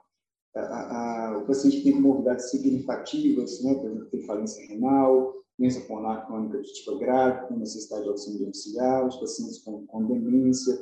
a, 0.56 1.40
o 1.42 1.46
paciente 1.46 1.84
tem 1.84 1.94
comorbidades 1.94 2.50
significativas, 2.50 3.64
né, 3.64 3.76
por 3.76 3.90
exemplo, 3.90 4.10
tem 4.10 4.26
falência 4.26 4.68
renal, 4.68 5.34
doença 5.58 5.82
pulmonar 5.82 6.26
crônica 6.28 6.62
de 6.62 6.74
tipo 6.74 6.98
grave, 6.98 7.48
com 7.48 7.58
necessidade 7.58 8.04
de 8.04 8.10
auxílio 8.10 8.40
domiciliar, 8.40 9.08
os 9.08 9.18
pacientes 9.18 9.60
com, 9.60 9.86
com 9.88 10.08
demência, 10.08 10.78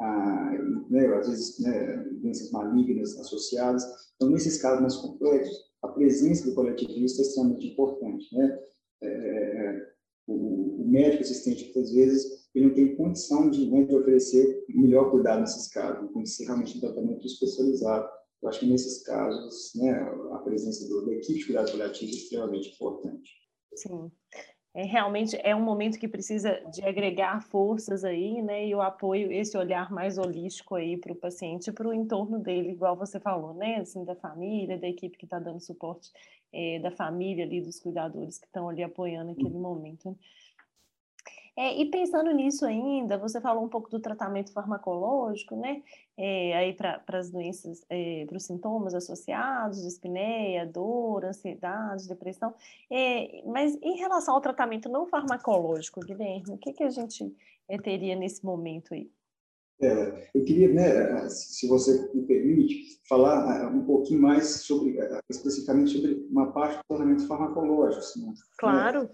ah, 0.00 0.52
né, 0.90 1.06
às 1.14 1.28
vezes 1.28 1.58
né, 1.60 1.96
doenças 2.20 2.50
malignas 2.50 3.18
associadas. 3.18 3.84
Então, 4.16 4.30
nesses 4.30 4.60
casos 4.60 4.80
mais 4.80 4.96
complexos, 4.96 5.56
a 5.82 5.88
presença 5.88 6.48
do 6.48 6.54
coletivista 6.54 7.20
é 7.20 7.24
extremamente 7.24 7.68
importante. 7.68 8.34
Né? 8.34 8.58
É, 9.02 9.08
é 9.08 9.94
o, 10.26 10.82
o, 10.82 10.88
médico 10.88 11.22
assistente, 11.22 11.64
muitas 11.64 11.92
vezes, 11.92 12.48
ele 12.54 12.66
não 12.66 12.74
tem 12.74 12.96
condição 12.96 13.50
de, 13.50 13.70
né, 13.70 13.84
de 13.84 13.94
oferecer 13.94 14.64
melhor 14.68 15.10
cuidado 15.10 15.40
nesses 15.40 15.68
casos, 15.68 16.10
tem 16.12 16.22
que 16.22 16.28
ser 16.28 16.44
realmente 16.44 16.78
um 16.78 16.80
tratamento 16.80 17.26
especializado. 17.26 18.08
Eu 18.44 18.50
acho 18.50 18.60
que 18.60 18.66
nesses 18.66 19.02
casos, 19.02 19.72
né, 19.74 19.90
a 20.32 20.38
presença 20.38 20.86
do, 20.86 21.06
da 21.06 21.14
equipe 21.14 21.38
de 21.38 21.46
cuidado 21.46 21.72
paliativo 21.72 22.12
é 22.12 22.14
extremamente 22.14 22.68
importante. 22.74 23.30
Sim 23.74 24.10
é, 24.74 24.82
realmente 24.82 25.38
é 25.40 25.54
um 25.54 25.62
momento 25.62 25.98
que 25.98 26.08
precisa 26.08 26.60
de 26.72 26.84
agregar 26.84 27.40
forças 27.40 28.02
aí, 28.04 28.42
né? 28.42 28.66
E 28.66 28.74
o 28.74 28.82
apoio, 28.82 29.30
esse 29.30 29.56
olhar 29.56 29.90
mais 29.92 30.18
holístico 30.18 30.74
aí 30.74 30.96
para 30.96 31.12
o 31.12 31.16
paciente 31.16 31.68
e 31.68 31.72
para 31.72 31.88
o 31.88 31.94
entorno 31.94 32.40
dele, 32.40 32.72
igual 32.72 32.96
você 32.96 33.20
falou, 33.20 33.54
né? 33.54 33.76
Assim, 33.76 34.04
da 34.04 34.16
família, 34.16 34.76
da 34.76 34.88
equipe 34.88 35.16
que 35.16 35.26
está 35.26 35.38
dando 35.38 35.60
suporte, 35.60 36.10
é, 36.52 36.80
da 36.80 36.90
família 36.90 37.44
ali, 37.44 37.60
dos 37.60 37.78
cuidadores 37.78 38.36
que 38.36 38.46
estão 38.46 38.68
ali 38.68 38.82
apoiando 38.82 39.30
aquele 39.30 39.56
momento. 39.56 40.18
É, 41.56 41.80
e 41.80 41.88
pensando 41.88 42.32
nisso 42.32 42.66
ainda, 42.66 43.16
você 43.16 43.40
falou 43.40 43.64
um 43.64 43.68
pouco 43.68 43.88
do 43.88 44.00
tratamento 44.00 44.52
farmacológico, 44.52 45.54
né? 45.54 45.82
É, 46.16 46.56
aí 46.56 46.72
para 46.72 47.00
as 47.08 47.30
doenças, 47.30 47.84
é, 47.88 48.24
para 48.26 48.36
os 48.36 48.44
sintomas 48.44 48.92
associados, 48.92 49.82
dispneia, 49.82 50.66
dor, 50.66 51.24
ansiedade, 51.24 52.08
depressão. 52.08 52.52
É, 52.90 53.42
mas 53.46 53.78
em 53.80 53.96
relação 53.96 54.34
ao 54.34 54.40
tratamento 54.40 54.88
não 54.88 55.06
farmacológico, 55.06 56.00
Guilherme, 56.00 56.54
o 56.54 56.58
que, 56.58 56.72
que 56.72 56.82
a 56.82 56.90
gente 56.90 57.32
é, 57.68 57.78
teria 57.78 58.16
nesse 58.16 58.44
momento 58.44 58.92
aí? 58.92 59.08
É, 59.80 60.28
eu 60.34 60.44
queria, 60.44 60.72
né, 60.72 61.28
se 61.28 61.68
você 61.68 62.10
me 62.12 62.22
permite, 62.22 63.00
falar 63.08 63.68
um 63.72 63.84
pouquinho 63.84 64.20
mais 64.22 64.62
sobre, 64.62 64.96
especificamente 65.28 65.92
sobre 65.92 66.26
uma 66.30 66.52
parte 66.52 66.78
do 66.78 66.84
tratamento 66.88 67.28
farmacológico. 67.28 68.00
Assim, 68.00 68.26
né? 68.26 68.34
claro. 68.58 69.02
Né? 69.02 69.08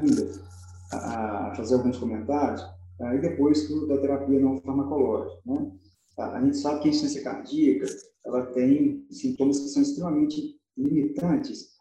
Ainda 0.00 0.58
a, 0.92 1.54
fazer 1.56 1.74
alguns 1.74 1.98
comentários, 1.98 2.62
uh, 3.00 3.14
e 3.14 3.20
depois 3.20 3.68
do, 3.68 3.86
da 3.86 3.98
terapia 3.98 4.40
não 4.40 4.60
farmacológica. 4.60 5.40
Né? 5.46 5.72
A, 6.18 6.38
a 6.38 6.44
gente 6.44 6.56
sabe 6.56 6.80
que 6.80 6.88
a 6.88 6.90
insuficiência 6.90 7.22
cardíaca 7.22 7.86
ela 8.24 8.46
tem 8.46 9.06
sintomas 9.10 9.58
que 9.60 9.68
são 9.68 9.82
extremamente 9.82 10.58
limitantes 10.76 11.78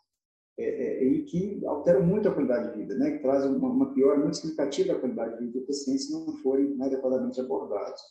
é, 0.59 0.63
é, 0.63 1.03
e 1.03 1.23
que 1.23 1.63
alteram 1.65 2.03
muito 2.03 2.27
a 2.27 2.33
qualidade 2.33 2.71
de 2.71 2.79
vida, 2.79 2.95
né? 2.95 3.11
que 3.11 3.19
trazem 3.21 3.51
uma, 3.51 3.69
uma 3.69 3.93
piora 3.93 4.19
muito 4.19 4.37
significativa 4.37 4.93
da 4.93 4.99
qualidade 4.99 5.37
de 5.37 5.45
vida 5.45 5.59
do 5.59 5.65
paciente 5.67 6.01
se 6.01 6.11
não 6.11 6.35
forem 6.37 6.75
né, 6.75 6.85
adequadamente 6.87 7.39
abordados. 7.39 8.01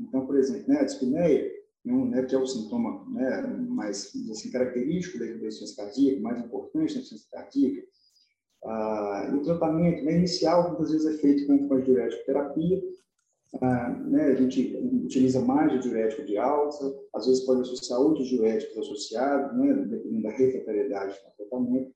Então, 0.00 0.26
por 0.26 0.36
exemplo, 0.38 0.66
né, 0.66 0.80
a 0.80 0.84
dispneia, 0.84 1.52
né, 1.84 2.22
que 2.24 2.34
é 2.34 2.38
o 2.38 2.46
sintoma 2.46 3.04
né, 3.10 3.46
mais 3.68 4.12
assim, 4.30 4.50
característico 4.50 5.18
da 5.18 5.26
insuficiência 5.26 5.84
cardíaca, 5.84 6.20
mais 6.22 6.38
importante 6.38 6.94
da 6.94 7.00
insuficiência 7.00 7.28
cardíaca, 7.30 7.86
ah, 8.64 9.30
o 9.34 9.42
tratamento 9.42 10.04
né, 10.04 10.16
inicial, 10.16 10.68
muitas 10.68 10.90
vezes, 10.90 11.06
é 11.06 11.18
feito 11.18 11.46
com, 11.46 11.74
a 11.74 11.80
diurético 11.80 12.24
terapia. 12.26 12.82
Ah, 13.60 13.90
né, 14.06 14.26
a 14.26 14.34
gente 14.34 14.76
utiliza 15.04 15.40
mais 15.40 15.72
o 15.72 15.80
diurético 15.80 16.24
de 16.24 16.36
alta, 16.36 16.94
às 17.14 17.26
vezes 17.26 17.44
pode 17.44 17.62
associar 17.62 18.00
outros 18.00 18.28
diuréticos 18.28 18.78
associados, 18.78 19.56
né, 19.58 19.74
dependendo 19.88 20.22
da 20.22 20.30
refratariedade 20.30 21.14
do 21.14 21.48
tratamento. 21.48 21.92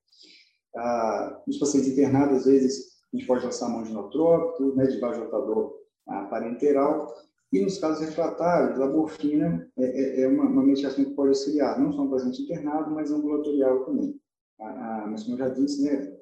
Ah, 0.76 1.42
os 1.46 1.58
pacientes 1.58 1.90
internados, 1.90 2.38
às 2.38 2.46
vezes, 2.46 2.94
a 3.12 3.16
gente 3.16 3.26
pode 3.26 3.44
lançar 3.44 3.68
mão 3.68 3.82
de 3.82 3.90
inotrópico, 3.90 4.74
né, 4.74 4.86
de 4.86 4.98
vasodilatador 4.98 5.84
parenteral, 6.28 7.14
e 7.54 7.60
nos 7.60 7.78
casos 7.78 8.04
refratários, 8.04 8.80
a 8.80 8.86
morfina 8.88 9.70
é, 9.78 9.84
é, 9.84 10.20
é 10.22 10.28
uma, 10.28 10.42
uma, 10.42 10.64
medicação 10.64 11.04
que 11.04 11.12
pode 11.12 11.28
auxiliar, 11.28 11.78
não 11.78 11.92
só 11.92 12.02
no 12.02 12.10
paciente 12.10 12.42
internado, 12.42 12.90
mas 12.90 13.12
ambulatorial 13.12 13.84
também. 13.84 14.20
Ah, 14.60 15.06
mas, 15.08 15.22
como 15.22 15.34
eu 15.34 15.38
já 15.38 15.48
disse, 15.50 15.84
né, 15.84 16.16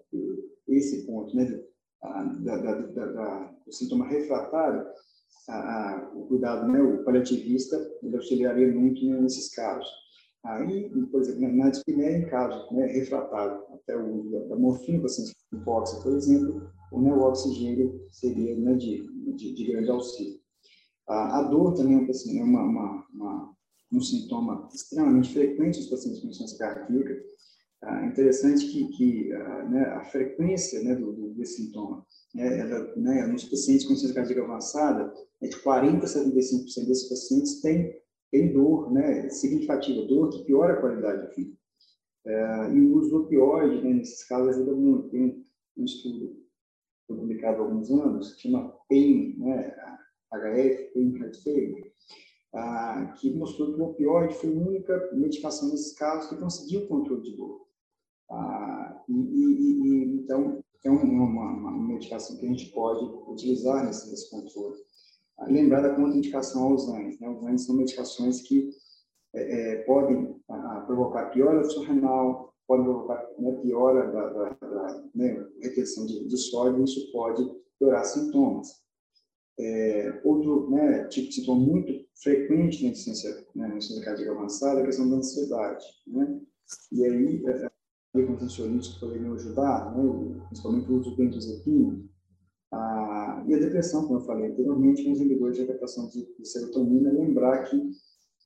esse 0.68 1.06
ponto 1.06 1.34
né, 1.36 1.62
da, 2.40 2.56
da, 2.56 2.74
da, 2.76 3.54
do 3.64 3.72
sintoma 3.72 4.06
refratário, 4.06 4.86
o 6.14 6.26
cuidado, 6.26 6.70
né, 6.70 6.80
o 6.80 7.04
paliativista, 7.04 7.76
ele 8.02 8.16
auxiliaria 8.16 8.72
muito 8.72 9.04
nesses 9.04 9.54
casos. 9.54 9.88
Aí, 10.44 10.90
por 11.10 11.20
exemplo, 11.20 11.56
na 11.56 11.70
dispneia, 11.70 12.18
em 12.18 12.26
caso 12.28 12.74
né, 12.74 12.86
refratário 12.86 13.62
até 13.74 13.96
o 13.96 14.12
uso 14.12 14.30
da, 14.30 14.38
da 14.48 14.56
morfina, 14.56 15.00
pacientes 15.00 15.34
com 15.48 15.56
hipóxia, 15.56 16.02
por 16.02 16.12
exemplo, 16.16 16.68
o 16.90 17.00
neoxigênio 17.00 18.06
seria 18.10 18.56
né, 18.56 18.74
de, 18.74 19.06
de, 19.36 19.54
de, 19.54 19.64
grande 19.64 19.90
auxílio. 19.90 20.40
A, 21.08 21.38
a 21.38 21.42
dor 21.44 21.74
também 21.74 22.08
assim, 22.10 22.40
é 22.40 22.42
uma, 22.42 22.60
uma, 22.60 23.06
uma, 23.14 23.54
um 23.92 24.00
sintoma 24.00 24.68
extremamente 24.74 25.32
frequente 25.32 25.78
nos 25.78 25.88
pacientes 25.88 26.20
com 26.20 26.26
insuficiência 26.26 26.58
cardíaca. 26.58 27.22
É 27.84 28.06
interessante 28.06 28.68
que, 28.68 28.88
que 28.96 29.32
a, 29.32 29.68
né, 29.68 29.82
a 29.86 30.04
frequência 30.04 30.80
né, 30.84 30.94
do, 30.94 31.12
do, 31.12 31.34
desse 31.34 31.64
sintoma, 31.64 32.06
né, 32.32 32.60
ela, 32.60 32.96
né, 32.96 33.26
nos 33.26 33.44
pacientes 33.44 33.84
com 33.84 33.92
insuficiência 33.92 34.14
cardíaca 34.14 34.44
avançada, 34.44 35.12
é 35.42 35.48
de 35.48 35.56
40% 35.56 36.02
a 36.02 36.06
75% 36.06 36.86
desses 36.86 37.08
pacientes 37.08 37.60
têm, 37.60 38.00
dor 38.52 38.92
né, 38.92 39.28
significativa, 39.30 40.06
dor 40.06 40.30
que 40.30 40.44
piora 40.44 40.74
a 40.74 40.80
qualidade 40.80 41.22
da 41.22 41.34
vida. 41.34 41.56
É, 42.24 42.72
e 42.72 42.80
o 42.80 42.94
uso 42.94 43.10
do 43.10 43.22
opioide, 43.24 43.82
né, 43.82 43.94
nesses 43.94 44.24
casos, 44.28 44.54
ajuda 44.54 44.76
muito. 44.76 45.08
Tem 45.08 45.44
um 45.76 45.84
estudo 45.84 46.40
publicado 47.08 47.62
há 47.62 47.64
alguns 47.64 47.90
anos, 47.90 48.34
que 48.34 48.42
chama 48.42 48.72
PAIN, 48.88 49.36
né, 49.38 49.74
HF, 50.32 50.92
PAIN 50.94 51.16
Heart 51.18 51.42
Failure, 51.42 51.92
ah, 52.54 53.14
que 53.18 53.34
mostrou 53.34 53.74
que 53.74 53.80
o 53.80 53.84
opioide 53.86 54.34
foi 54.34 54.50
a 54.50 54.60
única 54.60 55.10
medicação 55.14 55.68
nesses 55.68 55.94
casos 55.94 56.30
que 56.30 56.36
conseguiu 56.36 56.82
o 56.82 56.88
controle 56.88 57.22
de 57.22 57.36
dor. 57.36 57.71
Ah, 58.32 59.04
e, 59.08 59.12
e, 59.12 59.86
e, 59.86 60.04
então, 60.22 60.64
é 60.82 60.90
uma, 60.90 61.24
uma, 61.24 61.86
medicação 61.86 62.38
que 62.38 62.46
a 62.46 62.48
gente 62.48 62.72
pode 62.72 63.04
utilizar 63.30 63.84
nesse, 63.84 64.30
controle. 64.30 64.78
Ah, 65.38 65.46
lembrar 65.46 65.82
da 65.82 65.94
contraindicação 65.94 66.64
aos 66.64 66.88
ANS. 66.88 67.20
Né? 67.20 67.28
Os 67.28 67.44
ANS 67.44 67.66
são 67.66 67.76
medicações 67.76 68.40
que 68.40 68.70
é, 69.34 69.74
é, 69.74 69.76
podem 69.82 70.34
ah, 70.48 70.82
provocar 70.86 71.26
piora 71.26 71.60
do 71.60 71.80
renal, 71.82 72.54
podem 72.66 72.86
provocar 72.86 73.22
né, 73.38 73.52
piora 73.60 74.10
da, 74.10 74.28
da, 74.30 74.48
da 74.48 75.04
né, 75.14 75.46
retenção 75.60 76.06
de, 76.06 76.26
de 76.26 76.36
sódio, 76.38 76.84
isso 76.84 77.12
pode 77.12 77.44
piorar 77.78 78.04
sintomas. 78.06 78.80
É, 79.60 80.22
outro 80.24 80.70
né, 80.70 81.04
tipo 81.08 81.28
de 81.28 81.34
sintoma 81.34 81.60
muito 81.60 81.92
frequente 82.22 82.82
na 82.82 82.90
insuficiência, 82.90 83.46
né, 83.54 83.78
cardíaca 84.02 84.32
avançada 84.32 84.80
é 84.80 84.82
a 84.82 84.86
questão 84.86 85.10
da 85.10 85.16
ansiedade. 85.16 85.84
Né? 86.06 86.40
E 86.92 87.04
aí, 87.04 87.42
é, 88.14 88.20
é, 88.20 88.26
contencionistas 88.26 88.98
poderiam 88.98 89.34
ajudar, 89.34 89.94
né, 89.96 90.40
principalmente 90.48 90.90
o 90.90 91.00
uso 91.00 91.10
do 91.10 91.16
benzodiazepina, 91.16 92.04
ah, 92.72 93.44
e 93.46 93.54
a 93.54 93.58
depressão, 93.58 94.06
como 94.06 94.20
eu 94.20 94.24
falei 94.24 94.50
anteriormente, 94.50 95.04
com 95.04 95.12
os 95.12 95.20
inibidores 95.20 95.58
de 95.58 95.66
captação 95.66 96.08
de, 96.08 96.26
de 96.38 96.48
serotonina, 96.48 97.12
lembrar 97.12 97.64
que 97.64 97.90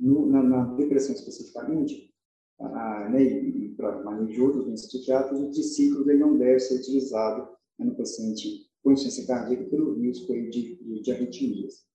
no, 0.00 0.26
na, 0.26 0.42
na, 0.42 0.74
depressão 0.74 1.14
especificamente, 1.14 2.12
ah, 2.60 3.08
né, 3.10 3.22
e, 3.22 3.66
e 3.66 3.68
para 3.76 4.02
manejo 4.02 4.32
de 4.32 4.40
outros 4.40 4.86
psiquiatras, 4.86 5.40
o 5.40 5.50
triciclo 5.50 6.10
ele 6.10 6.18
não 6.18 6.36
deve 6.36 6.58
ser 6.58 6.80
utilizado 6.80 7.48
né, 7.78 7.86
no 7.86 7.94
paciente 7.94 8.66
com 8.82 8.92
insuficiência 8.92 9.26
cardíaca 9.32 9.64
pelo 9.70 9.94
risco 9.94 10.32
de, 10.32 10.50
de, 10.50 11.02
de 11.02 11.12
arritmias. 11.12 11.86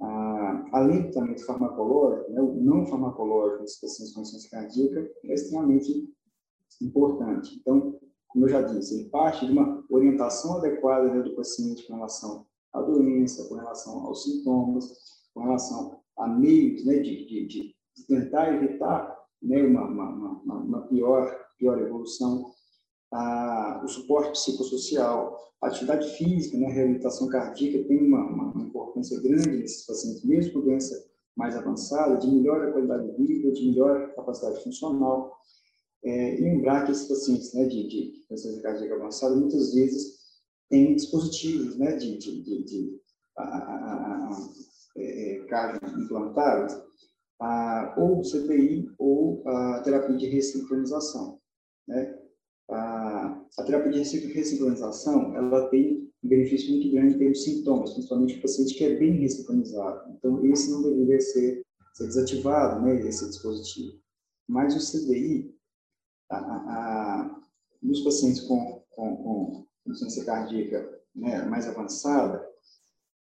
Ah, 0.00 0.64
além 0.72 1.02
do 1.02 1.10
tratamento 1.12 1.46
farmacológico, 1.46 2.32
né, 2.32 2.40
o 2.40 2.54
não 2.60 2.86
farmacológico 2.86 3.62
dos 3.62 3.76
pacientes 3.76 4.14
com 4.14 4.22
insuficiência 4.22 4.50
cardíaca 4.50 5.10
é 5.26 5.34
extremamente 5.34 6.12
importante. 6.80 7.58
Então, 7.60 7.98
como 8.28 8.46
eu 8.46 8.48
já 8.48 8.62
disse, 8.62 8.94
ele 8.94 9.10
parte 9.10 9.46
de 9.46 9.52
uma 9.52 9.84
orientação 9.90 10.56
adequada 10.56 11.22
do 11.22 11.34
paciente 11.34 11.86
com 11.86 11.94
relação 11.94 12.46
à 12.72 12.80
doença, 12.80 13.46
com 13.48 13.56
relação 13.56 14.06
aos 14.06 14.24
sintomas, 14.24 14.90
com 15.34 15.42
relação 15.42 16.00
a 16.16 16.26
meios 16.26 16.84
né, 16.84 16.98
de, 16.98 17.26
de, 17.26 17.46
de, 17.46 17.74
tentar 18.06 18.54
evitar 18.54 19.16
né, 19.42 19.62
uma, 19.62 19.84
uma, 19.84 20.10
uma, 20.10 20.54
uma 20.54 20.82
pior, 20.86 21.30
pior 21.58 21.78
evolução, 21.78 22.52
ah, 23.12 23.82
o 23.84 23.88
suporte 23.88 24.32
psicossocial, 24.32 25.38
a 25.60 25.66
atividade 25.66 26.08
física, 26.16 26.56
né, 26.56 26.66
a 26.66 26.72
reabilitação 26.72 27.28
cardíaca 27.28 27.86
tem 27.86 27.98
uma, 27.98 28.52
importância 28.92 29.20
grande 29.20 29.58
nesses 29.58 29.86
pacientes, 29.86 30.24
mesmo 30.24 30.52
com 30.54 30.60
doença 30.60 30.94
mais 31.36 31.56
avançada, 31.56 32.16
de 32.18 32.28
melhor 32.28 32.72
qualidade 32.72 33.10
de 33.10 33.26
vida, 33.26 33.52
de 33.52 33.68
melhor 33.68 34.14
capacidade 34.14 34.62
funcional. 34.62 35.32
É, 36.04 36.36
lembrar 36.40 36.84
que 36.84 36.92
esses 36.92 37.06
pacientes 37.06 37.54
né, 37.54 37.64
de, 37.66 37.88
de 37.88 38.24
doença 38.28 38.60
cardíaca 38.60 38.96
avançada, 38.96 39.36
muitas 39.36 39.72
vezes, 39.72 40.18
têm 40.68 40.96
dispositivos 40.96 41.76
né, 41.78 41.96
de, 41.96 42.18
de, 42.18 42.42
de, 42.42 42.64
de 42.64 43.00
a, 43.36 43.42
a, 43.42 43.74
a, 44.28 44.50
é, 44.96 45.36
é 45.36 46.00
implantados, 46.00 46.74
ou 47.96 48.22
CPI 48.22 48.90
ou 48.98 49.42
a 49.46 49.80
terapia 49.82 50.16
de 50.16 50.26
ressincronização. 50.26 51.40
Né? 51.88 52.18
A, 52.70 53.44
a 53.58 53.64
terapia 53.64 53.92
de 53.92 53.98
ressincronização, 54.32 55.36
ela 55.36 55.68
tem 55.68 56.10
um 56.22 56.28
benefício 56.28 56.70
muito 56.70 56.90
grande 56.92 57.14
em 57.14 57.18
termos 57.18 57.38
de 57.38 57.44
sintomas, 57.44 57.92
principalmente 57.92 58.38
o 58.38 58.42
paciente 58.42 58.74
que 58.74 58.84
é 58.84 58.96
bem 58.96 59.20
ressincronizado. 59.20 60.12
Então, 60.12 60.44
esse 60.46 60.70
não 60.70 60.82
deveria 60.82 61.20
ser, 61.20 61.62
ser 61.94 62.06
desativado, 62.06 62.80
né, 62.82 63.00
esse 63.06 63.28
dispositivo. 63.28 63.98
Mas 64.48 64.74
o 64.74 64.78
CDI, 64.78 65.52
a, 66.36 66.56
a, 66.56 67.40
nos 67.82 68.00
pacientes 68.00 68.40
com, 68.40 68.82
com, 68.90 69.16
com 69.16 69.66
insuficiência 69.86 70.24
cardíaca 70.24 71.00
né, 71.14 71.44
mais 71.44 71.68
avançada, 71.68 72.46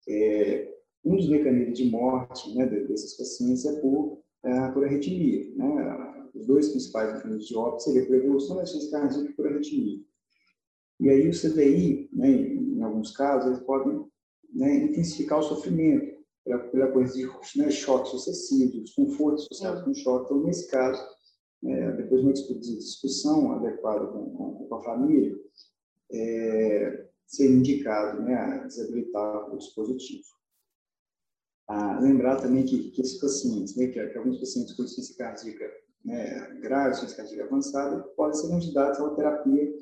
é, 0.09 0.75
um 1.05 1.17
dos 1.17 1.29
mecanismos 1.29 1.79
de 1.79 1.91
morte 1.91 2.55
né, 2.55 2.67
desses 2.67 3.17
pacientes 3.17 3.65
é 3.65 3.81
por, 3.81 4.23
é, 4.45 4.69
por 4.69 4.85
arritmia. 4.85 5.51
Né? 5.57 6.31
Os 6.35 6.47
dois 6.47 6.69
principais 6.69 7.15
mecanismos 7.15 7.47
de 7.47 7.57
óbito 7.57 7.83
seriam 7.83 8.07
por 8.07 8.17
evolução 8.17 8.57
da 8.57 8.63
insuficiência 8.63 9.01
cardíaca 9.01 9.31
e 9.31 9.35
por 9.35 9.47
arritmia. 9.47 10.01
E 11.01 11.09
aí 11.09 11.29
o 11.29 11.33
CDI, 11.33 12.11
né, 12.13 12.29
em 12.29 12.83
alguns 12.83 13.11
casos, 13.13 13.47
eles 13.47 13.61
podem 13.61 14.05
né, 14.53 14.85
intensificar 14.85 15.39
o 15.39 15.43
sofrimento 15.43 16.21
pela, 16.45 16.59
pela 16.59 16.93
coisa 16.93 17.15
de 17.15 17.27
né, 17.57 17.71
choques 17.71 18.11
sucessivos, 18.11 18.85
desconforto 18.85 19.43
associados 19.43 19.83
com 19.83 19.95
choque. 19.95 20.27
Então, 20.27 20.43
nesse 20.43 20.71
caso, 20.71 21.03
é, 21.65 21.93
depois 21.93 22.21
de 22.21 22.27
uma 22.27 22.33
discussão 22.61 23.53
adequada 23.53 24.07
com, 24.07 24.31
com, 24.31 24.67
com 24.67 24.75
a 24.75 24.83
família, 24.83 25.37
é, 26.13 27.07
indicado 27.41 28.23
né, 28.23 28.35
a 28.35 28.67
desabilitar 28.67 29.53
o 29.53 29.59
dispositivo. 29.59 30.25
Ah, 31.69 32.01
lembrar 32.01 32.41
também 32.41 32.65
que, 32.65 32.91
que 32.91 33.01
esses 33.01 33.21
pacientes, 33.21 33.77
né, 33.77 33.87
que, 33.87 34.05
que, 34.05 34.19
alguns 34.19 34.41
pacientes 34.41 34.75
com 34.75 34.83
insuficiência 34.83 35.17
cardíaca 35.17 35.71
né, 36.05 36.59
grave, 36.61 36.91
insuficiência 36.91 37.17
cardíaca 37.17 37.45
avançada, 37.45 38.03
podem 38.17 38.35
ser 38.35 38.49
candidatos 38.49 38.99
a 38.99 39.05
uma 39.05 39.15
terapia 39.15 39.73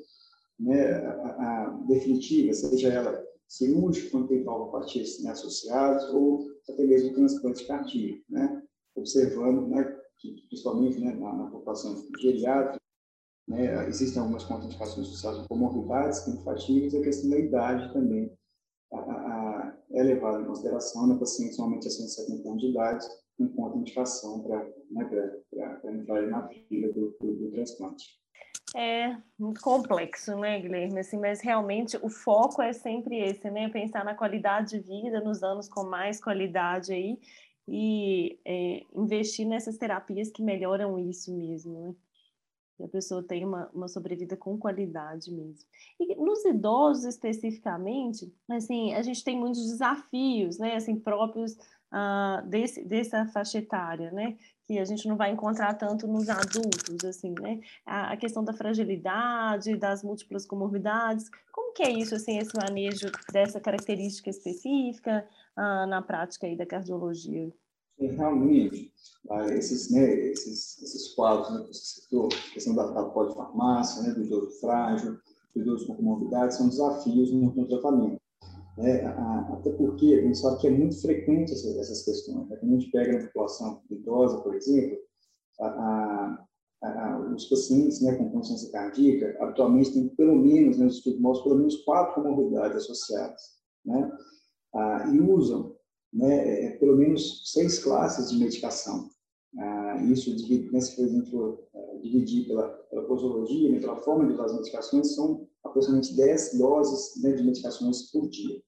né, 0.59 0.93
a, 0.93 1.65
a 1.65 1.69
definitiva, 1.87 2.53
seja 2.53 2.89
ela 2.89 3.25
cirúrgica, 3.47 4.11
quando 4.11 4.27
tem 4.27 4.43
valvopatia 4.43 5.03
né, 5.23 5.31
associados, 5.31 6.03
ou 6.13 6.45
até 6.69 6.83
mesmo 6.83 7.15
transplante 7.15 7.65
cardíaco, 7.65 8.23
né, 8.29 8.61
observando 8.95 9.67
né, 9.67 9.99
principalmente 10.47 10.99
né, 10.99 11.13
na, 11.13 11.33
na 11.33 11.49
população 11.49 11.95
geriátrica, 12.19 12.79
né, 13.47 13.87
existem 13.87 14.21
algumas 14.21 14.43
contraindicações 14.43 15.07
associadas 15.07 15.41
com 15.41 15.47
comorbidades, 15.47 16.19
com 16.19 16.43
fatigas, 16.43 16.93
a 16.93 17.01
questão 17.01 17.29
da 17.29 17.39
idade 17.39 17.91
também 17.93 18.31
a, 18.91 18.97
a, 18.97 19.77
é 19.91 20.03
levada 20.03 20.41
em 20.41 20.45
consideração 20.45 21.07
na 21.07 21.13
né, 21.13 21.19
paciente 21.19 21.57
normalmente 21.57 21.87
acima 21.87 22.07
de 22.07 22.13
70 22.13 22.49
anos 22.49 22.61
de 22.61 22.69
idade, 22.69 23.05
com 23.37 23.47
contraindicação 23.49 24.43
para 24.43 24.67
né, 24.91 25.41
entrar 25.85 26.21
na 26.23 26.47
fila 26.47 26.93
do, 26.93 27.17
do, 27.21 27.35
do 27.35 27.51
transplante. 27.51 28.19
É 28.75 29.17
muito 29.37 29.61
complexo, 29.61 30.35
né, 30.37 30.59
Guilherme? 30.59 30.99
Assim, 30.99 31.17
mas 31.17 31.41
realmente 31.41 31.97
o 32.03 32.09
foco 32.09 32.61
é 32.61 32.71
sempre 32.71 33.17
esse, 33.17 33.49
né? 33.49 33.67
Pensar 33.69 34.05
na 34.05 34.13
qualidade 34.13 34.77
de 34.77 34.79
vida, 34.79 35.21
nos 35.21 35.41
anos 35.41 35.67
com 35.67 35.83
mais 35.83 36.21
qualidade 36.23 36.93
aí 36.93 37.17
e 37.69 38.39
é, 38.43 38.83
investir 38.93 39.45
nessas 39.47 39.77
terapias 39.77 40.31
que 40.31 40.41
melhoram 40.41 40.97
isso 40.97 41.33
mesmo, 41.35 41.79
né? 41.79 41.95
Que 42.77 42.83
a 42.83 42.87
pessoa 42.87 43.21
tenha 43.21 43.45
uma, 43.45 43.69
uma 43.73 43.87
sobrevida 43.87 44.35
com 44.35 44.57
qualidade 44.57 45.31
mesmo. 45.31 45.67
E 45.99 46.15
nos 46.15 46.43
idosos 46.45 47.05
especificamente, 47.05 48.33
assim, 48.49 48.93
a 48.93 49.01
gente 49.01 49.23
tem 49.23 49.37
muitos 49.37 49.65
desafios, 49.67 50.57
né? 50.57 50.75
Assim, 50.75 50.99
próprios 50.99 51.57
uh, 51.91 52.47
desse, 52.47 52.83
dessa 52.83 53.25
faixa 53.27 53.57
etária, 53.57 54.11
né? 54.11 54.37
Que 54.65 54.79
a 54.79 54.85
gente 54.85 55.07
não 55.07 55.15
vai 55.15 55.31
encontrar 55.31 55.73
tanto 55.73 56.07
nos 56.07 56.29
adultos, 56.29 57.03
assim, 57.03 57.33
né? 57.39 57.59
A, 57.85 58.13
a 58.13 58.17
questão 58.17 58.43
da 58.43 58.53
fragilidade, 58.53 59.75
das 59.75 60.03
múltiplas 60.03 60.45
comorbidades, 60.45 61.29
como 61.51 61.73
que 61.73 61.83
é 61.83 61.91
isso, 61.91 62.15
assim, 62.15 62.37
esse 62.37 62.55
manejo 62.55 63.11
dessa 63.31 63.59
característica 63.59 64.29
específica 64.29 65.27
uh, 65.57 65.87
na 65.87 66.01
prática 66.01 66.47
aí 66.47 66.55
da 66.55 66.65
cardiologia? 66.65 67.51
Realmente, 67.99 68.93
esses, 69.51 69.91
né, 69.91 70.09
esses, 70.31 70.81
esses 70.81 71.13
quadros 71.13 71.49
né, 71.51 71.59
que 71.65 71.73
você 71.73 72.01
citou, 72.01 72.27
a 72.27 72.53
questão 72.53 72.73
da, 72.73 72.87
da 72.91 73.03
polifarmácia, 73.03 74.03
né, 74.03 74.13
do 74.13 74.23
idoso 74.23 74.51
frágil, 74.61 75.19
do 75.53 75.61
idoso 75.61 75.85
com 75.85 75.95
comorbidade, 75.95 76.55
são 76.55 76.69
desafios 76.69 77.31
no 77.33 77.67
tratamento. 77.67 78.18
Né? 78.79 79.05
Até 79.05 79.71
porque 79.73 80.13
a 80.13 80.21
gente 80.21 80.37
sabe 80.37 80.61
que 80.61 80.67
é 80.67 80.71
muito 80.71 81.01
frequente 81.01 81.51
essas, 81.51 81.75
essas 81.77 82.01
questões. 82.05 82.47
Né? 82.47 82.55
Quando 82.55 82.75
a 82.75 82.79
gente 82.79 82.91
pega 82.91 83.11
na 83.11 83.25
população 83.25 83.81
idosa, 83.91 84.41
por 84.41 84.55
exemplo, 84.55 84.97
a, 85.59 85.67
a, 85.67 86.87
a, 86.87 87.19
os 87.35 87.49
pacientes 87.49 88.01
né, 88.01 88.15
com 88.15 88.31
consciência 88.31 88.71
cardíaca 88.71 89.37
atualmente 89.43 89.91
têm 89.91 90.07
pelo 90.15 90.35
menos, 90.37 90.77
né, 90.77 90.85
os 90.85 90.95
estudos 90.95 91.19
mostram, 91.19 91.49
pelo 91.49 91.57
menos 91.57 91.83
quatro 91.83 92.15
comorbidades 92.15 92.77
associadas. 92.77 93.41
Né? 93.85 94.09
Ah, 94.73 95.11
e 95.13 95.19
usam 95.19 95.75
né, 96.13 96.67
é, 96.67 96.77
pelo 96.77 96.95
menos 96.95 97.51
seis 97.51 97.79
classes 97.79 98.31
de 98.31 98.39
medicação. 98.39 99.09
Ah, 99.57 100.01
isso, 100.05 100.31
né, 100.71 100.79
se 100.79 101.01
exemplo, 101.01 101.67
é, 101.73 101.97
dividir 101.97 102.47
pela, 102.47 102.69
pela 102.89 103.03
posologia, 103.07 103.73
né, 103.73 103.79
pela 103.81 103.97
forma 103.97 104.25
de 104.25 104.31
usar 104.35 104.45
as 104.45 104.55
medicações, 104.55 105.15
são 105.15 105.49
aproximadamente 105.65 106.15
10 106.15 106.57
doses 106.57 107.21
né, 107.21 107.33
de 107.33 107.43
medicações 107.43 108.09
por 108.09 108.29
dia. 108.29 108.61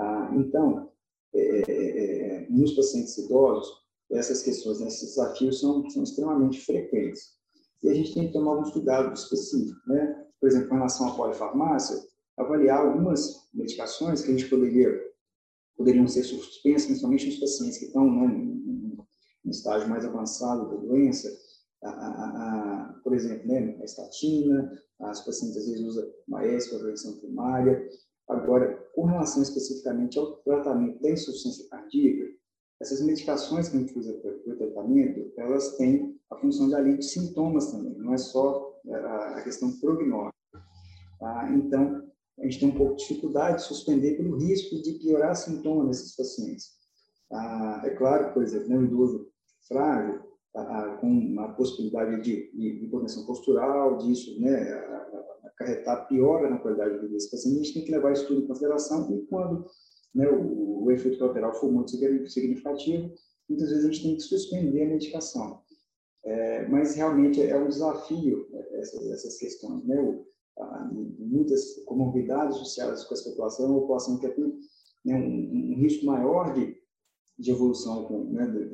Ah, 0.00 0.32
então, 0.34 0.90
é, 1.34 1.62
é, 1.68 2.46
nos 2.48 2.72
pacientes 2.72 3.16
idosos, 3.18 3.70
essas 4.10 4.42
questões, 4.42 4.80
né, 4.80 4.88
esses 4.88 5.10
desafios 5.10 5.60
são, 5.60 5.88
são 5.90 6.02
extremamente 6.02 6.60
frequentes. 6.60 7.38
E 7.82 7.88
a 7.88 7.94
gente 7.94 8.14
tem 8.14 8.26
que 8.26 8.32
tomar 8.32 8.52
alguns 8.52 8.72
cuidados 8.72 9.22
específicos. 9.22 9.86
Né? 9.86 10.26
Por 10.40 10.48
exemplo, 10.48 10.68
em 10.68 10.74
relação 10.74 11.08
à 11.08 11.14
polifarmácia, 11.14 12.02
avaliar 12.36 12.80
algumas 12.80 13.48
medicações 13.52 14.22
que 14.22 14.30
a 14.32 14.36
gente 14.36 14.48
poderia 14.48 15.10
poderiam 15.76 16.06
ser 16.06 16.24
suspensas, 16.24 16.86
principalmente 16.86 17.26
nos 17.26 17.40
pacientes 17.40 17.78
que 17.78 17.86
estão 17.86 18.04
né, 18.04 18.26
em 19.46 19.50
estágio 19.50 19.88
mais 19.88 20.04
avançado 20.04 20.68
da 20.68 20.76
doença, 20.76 21.26
a, 21.82 21.88
a, 21.88 22.90
a, 22.90 22.92
por 23.02 23.14
exemplo, 23.14 23.48
né, 23.48 23.78
a 23.80 23.84
estatina, 23.84 24.70
as 25.00 25.24
pacientes 25.24 25.56
às 25.56 25.66
vezes 25.66 25.82
usam 25.82 26.06
maes 26.28 26.68
para 26.68 26.80
prevenção 26.80 27.18
primária. 27.18 27.88
Agora, 28.28 28.79
com 28.94 29.06
relação 29.06 29.42
especificamente 29.42 30.18
ao 30.18 30.36
tratamento 30.38 31.00
da 31.00 31.10
insuficiência 31.10 31.68
cardíaca, 31.68 32.30
essas 32.80 33.02
medicações 33.02 33.68
que 33.68 33.76
a 33.76 33.80
gente 33.80 33.98
usa 33.98 34.14
para 34.14 34.30
o 34.30 34.56
tratamento, 34.56 35.32
elas 35.36 35.76
têm 35.76 36.18
a 36.30 36.36
função 36.36 36.68
de 36.68 36.74
alívio 36.74 37.00
de 37.00 37.06
sintomas 37.06 37.70
também, 37.70 37.94
não 37.98 38.14
é 38.14 38.18
só 38.18 38.74
a, 38.90 39.42
questão 39.42 39.70
prognóstica. 39.78 40.38
Tá? 41.18 41.52
Então, 41.52 42.08
a 42.38 42.44
gente 42.44 42.60
tem 42.60 42.68
um 42.70 42.74
pouco 42.74 42.96
de 42.96 43.06
dificuldade 43.06 43.58
de 43.58 43.64
suspender 43.64 44.16
pelo 44.16 44.38
risco 44.38 44.80
de 44.82 44.94
piorar 44.94 45.36
sintomas 45.36 45.88
nesses 45.88 46.16
pacientes. 46.16 46.70
Ah, 47.30 47.82
é 47.84 47.90
claro, 47.90 48.32
por 48.32 48.42
exemplo, 48.42 48.68
né, 48.68 48.78
um 48.78 48.84
idoso 48.84 49.28
frágil, 49.68 50.20
ah, 50.56 50.60
ah, 50.62 50.96
com 50.96 51.06
uma 51.06 51.52
possibilidade 51.54 52.22
de, 52.22 52.50
de, 52.52 52.86
postural, 53.26 53.98
disso 53.98 54.40
né, 54.40 54.72
acarretar 55.60 56.08
piora 56.08 56.48
na 56.48 56.58
qualidade 56.58 56.94
de 56.94 57.00
vida 57.00 57.12
desse 57.12 57.30
paciente, 57.30 57.60
a 57.60 57.62
gente 57.62 57.74
tem 57.74 57.84
que 57.84 57.92
levar 57.92 58.12
isso 58.12 58.26
tudo 58.26 58.42
em 58.42 58.46
consideração 58.46 59.14
e 59.14 59.26
quando 59.26 59.66
né, 60.14 60.28
o, 60.28 60.84
o, 60.84 60.90
efeito 60.90 61.18
colateral 61.18 61.54
for 61.54 61.70
muito 61.70 61.90
significativo, 61.90 63.12
muitas 63.48 63.68
vezes 63.68 63.84
a 63.84 63.92
gente 63.92 64.02
tem 64.02 64.16
que 64.16 64.22
suspender 64.22 64.84
a 64.84 64.88
medicação. 64.88 65.60
É, 66.24 66.66
mas 66.68 66.94
realmente 66.94 67.40
é 67.40 67.56
um 67.56 67.68
desafio 67.68 68.46
né, 68.50 68.62
essas, 68.72 69.06
essas 69.10 69.38
questões. 69.38 69.84
Né? 69.84 70.00
O, 70.00 70.26
muitas 71.18 71.76
comorbidades 71.86 72.56
associadas 72.56 73.04
com 73.04 73.14
essa 73.14 73.30
população, 73.30 73.70
uma 73.70 73.80
população 73.80 74.18
que 74.18 74.28
tem 74.28 74.58
né, 75.04 75.14
um, 75.14 75.72
um, 75.72 75.76
risco 75.76 76.04
maior 76.04 76.52
de, 76.52 76.76
de 77.38 77.50
evolução 77.50 78.04
com, 78.04 78.24
né, 78.24 78.46
de, 78.46 78.68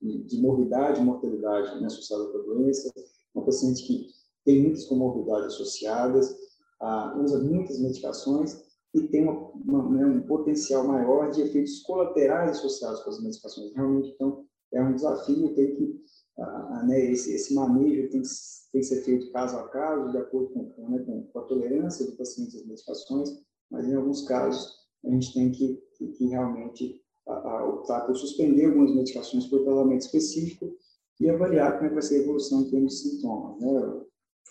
de, 0.00 0.22
de, 0.24 0.40
morbidade 0.40 1.00
e 1.00 1.04
mortalidade 1.04 1.80
né, 1.80 1.86
associada 1.86 2.26
com 2.26 2.38
a 2.38 2.42
doença, 2.42 2.92
uma 3.34 3.44
paciente 3.44 3.82
que 3.84 4.06
tem 4.44 4.62
muitas 4.62 4.84
comorbidades 4.84 5.54
associadas, 5.54 6.34
ah, 6.80 7.16
usa 7.22 7.38
muitas 7.38 7.78
medicações 7.78 8.60
e 8.94 9.02
tem 9.08 9.22
uma, 9.22 9.50
uma, 9.50 9.90
né, 9.90 10.06
um 10.06 10.22
potencial 10.22 10.86
maior 10.86 11.30
de 11.30 11.42
efeitos 11.42 11.80
colaterais 11.82 12.58
associados 12.58 13.02
com 13.02 13.10
as 13.10 13.22
medicações. 13.22 13.72
Realmente, 13.74 14.10
então, 14.14 14.44
é 14.72 14.82
um 14.82 14.94
desafio 14.94 15.54
ter 15.54 15.76
que, 15.76 16.00
ah, 16.38 16.84
né, 16.86 17.10
esse, 17.10 17.32
esse 17.34 17.54
manejo 17.54 18.10
tem 18.10 18.22
que 18.22 18.28
tem 18.72 18.80
que 18.80 18.86
ser 18.86 19.02
feito 19.02 19.30
caso 19.32 19.56
a 19.58 19.68
caso, 19.68 20.10
de 20.10 20.16
acordo 20.16 20.48
com, 20.48 20.88
né, 20.88 20.98
com 21.30 21.38
a 21.38 21.42
tolerância 21.42 22.06
do 22.06 22.16
paciente 22.16 22.56
às 22.56 22.64
medicações, 22.64 23.30
mas 23.70 23.86
em 23.86 23.94
alguns 23.94 24.26
casos 24.26 24.72
a 25.04 25.10
gente 25.10 25.34
tem 25.34 25.50
que, 25.50 25.78
que, 25.98 26.26
realmente 26.26 27.00
optar 27.26 28.06
por 28.06 28.16
suspender 28.16 28.66
algumas 28.66 28.94
medicações 28.94 29.46
por 29.46 29.62
tratamento 29.62 30.00
específico 30.00 30.74
e 31.20 31.28
avaliar 31.28 31.78
como 31.78 31.90
é 31.90 31.92
vai 31.92 32.02
ser 32.02 32.16
a 32.16 32.22
evolução 32.22 32.62
em 32.62 32.70
termos 32.70 32.94
de 32.94 33.10
sintomas, 33.10 33.60
né? 33.60 34.02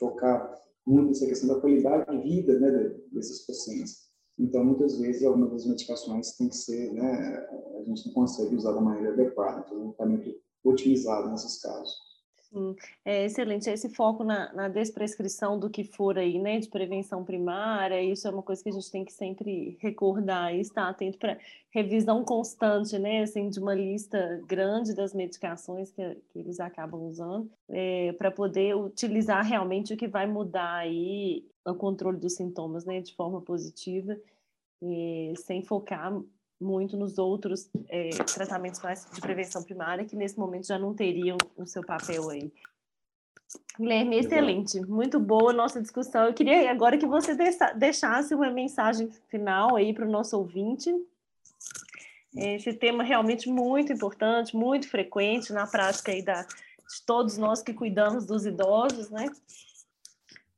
Focar 0.01 0.59
muito 0.85 1.09
nessa 1.09 1.27
questão 1.27 1.47
da 1.47 1.61
qualidade 1.61 2.09
de 2.09 2.23
vida 2.23 2.59
né, 2.59 2.71
desses 3.11 3.45
pacientes. 3.45 4.09
Então, 4.39 4.65
muitas 4.65 4.97
vezes, 4.97 5.23
algumas 5.23 5.51
das 5.51 5.65
medicações 5.67 6.35
tem 6.35 6.49
que 6.49 6.55
ser, 6.55 6.91
né, 6.93 7.47
a 7.79 7.83
gente 7.83 8.07
não 8.07 8.13
consegue 8.13 8.55
usar 8.55 8.71
da 8.71 8.81
maneira 8.81 9.13
adequada, 9.13 9.63
então, 9.65 9.77
um 9.77 9.91
tratamento 9.91 10.33
otimizado 10.63 11.29
nesses 11.29 11.61
casos. 11.61 12.10
Sim, 12.53 12.75
é 13.05 13.23
excelente. 13.25 13.69
Esse 13.69 13.87
foco 13.89 14.25
na, 14.25 14.51
na, 14.51 14.67
desprescrição 14.67 15.57
do 15.57 15.69
que 15.69 15.85
for 15.85 16.17
aí, 16.17 16.37
né, 16.37 16.59
de 16.59 16.67
prevenção 16.67 17.23
primária, 17.23 18.01
isso 18.03 18.27
é 18.27 18.31
uma 18.31 18.43
coisa 18.43 18.61
que 18.61 18.67
a 18.67 18.73
gente 18.73 18.91
tem 18.91 19.05
que 19.05 19.13
sempre 19.13 19.77
recordar 19.79 20.53
e 20.53 20.59
estar 20.59 20.89
atento 20.89 21.17
para 21.17 21.37
revisão 21.69 22.25
constante, 22.25 22.99
né, 22.99 23.21
assim, 23.23 23.49
de 23.49 23.57
uma 23.57 23.73
lista 23.73 24.41
grande 24.45 24.93
das 24.93 25.13
medicações 25.13 25.91
que, 25.91 26.15
que 26.29 26.39
eles 26.39 26.59
acabam 26.59 27.03
usando, 27.03 27.49
é, 27.69 28.11
para 28.13 28.29
poder 28.29 28.75
utilizar 28.75 29.45
realmente 29.45 29.93
o 29.93 29.97
que 29.97 30.07
vai 30.07 30.27
mudar 30.27 30.75
aí 30.75 31.47
o 31.65 31.73
controle 31.73 32.17
dos 32.17 32.33
sintomas, 32.35 32.83
né, 32.83 32.99
de 32.99 33.15
forma 33.15 33.39
positiva, 33.41 34.17
e, 34.81 35.33
sem 35.37 35.63
focar 35.63 36.11
muito 36.61 36.95
nos 36.95 37.17
outros 37.17 37.69
é, 37.89 38.09
tratamentos 38.33 38.79
de 39.13 39.19
prevenção 39.19 39.63
primária, 39.63 40.05
que 40.05 40.15
nesse 40.15 40.37
momento 40.37 40.67
já 40.67 40.77
não 40.77 40.93
teriam 40.93 41.37
o 41.57 41.65
seu 41.65 41.83
papel 41.83 42.29
aí. 42.29 42.51
Guilherme, 43.77 44.19
excelente, 44.19 44.79
muito 44.81 45.19
boa 45.19 45.51
nossa 45.51 45.81
discussão. 45.81 46.25
Eu 46.25 46.33
queria 46.33 46.71
agora 46.71 46.97
que 46.97 47.05
você 47.05 47.35
deixasse 47.75 48.33
uma 48.33 48.49
mensagem 48.49 49.09
final 49.29 49.75
aí 49.75 49.93
para 49.93 50.05
o 50.05 50.11
nosso 50.11 50.37
ouvinte. 50.37 50.93
Esse 52.35 52.73
tema 52.73 53.03
realmente 53.03 53.49
muito 53.49 53.91
importante, 53.91 54.55
muito 54.55 54.87
frequente 54.87 55.51
na 55.51 55.67
prática 55.67 56.11
aí 56.11 56.23
da, 56.23 56.43
de 56.43 57.05
todos 57.05 57.37
nós 57.37 57.61
que 57.61 57.73
cuidamos 57.73 58.25
dos 58.25 58.45
idosos, 58.45 59.09
né? 59.09 59.25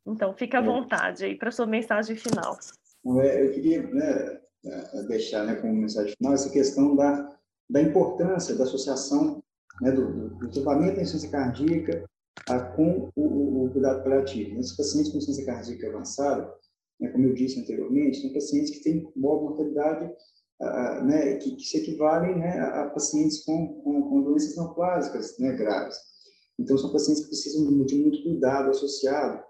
Então, 0.05 0.33
fica 0.33 0.59
à 0.59 0.61
é. 0.61 0.65
vontade 0.65 1.25
aí 1.25 1.35
para 1.35 1.51
sua 1.51 1.65
mensagem 1.65 2.15
final. 2.15 2.57
É, 3.21 3.45
eu 3.45 3.53
queria 3.53 3.81
né, 3.81 4.41
deixar 5.08 5.45
né, 5.45 5.56
como 5.56 5.73
mensagem 5.73 6.15
final 6.15 6.34
essa 6.34 6.49
questão 6.49 6.95
da, 6.95 7.38
da 7.69 7.82
importância 7.82 8.56
da 8.56 8.63
associação 8.63 9.43
né, 9.82 9.91
do, 9.91 10.30
do, 10.38 10.49
tratamento 10.49 10.95
da 10.95 11.02
insuficiência 11.02 11.32
cardíaca 11.32 12.10
a, 12.47 12.60
com 12.60 13.12
o, 13.15 13.21
o, 13.21 13.65
o, 13.65 13.71
cuidado 13.71 14.04
paliativo. 14.04 14.60
Esses 14.60 14.76
pacientes 14.76 15.12
com 15.12 15.17
insuficiência 15.17 15.45
cardíaca 15.45 15.88
avançada, 15.88 16.54
né, 16.99 17.10
como 17.10 17.26
eu 17.26 17.34
disse 17.34 17.60
anteriormente, 17.60 18.21
são 18.21 18.34
pacientes 18.34 18.71
que 18.71 18.84
têm 18.84 19.12
maior 19.15 19.41
mortalidade, 19.41 20.12
né, 21.04 21.36
que, 21.38 21.56
que, 21.56 21.63
se 21.63 21.78
equivalem 21.78 22.38
né, 22.38 22.60
a, 22.60 22.89
pacientes 22.89 23.43
com, 23.43 23.82
com, 23.82 24.02
com 24.04 24.21
doenças 24.23 24.56
neoplásicas 24.56 25.38
né, 25.39 25.52
graves. 25.54 25.97
Então, 26.58 26.78
são 26.78 26.91
pacientes 26.91 27.23
que 27.23 27.30
precisam 27.30 27.65
de 27.86 27.95
muito 27.95 28.23
cuidado 28.23 28.69
associado 28.69 29.43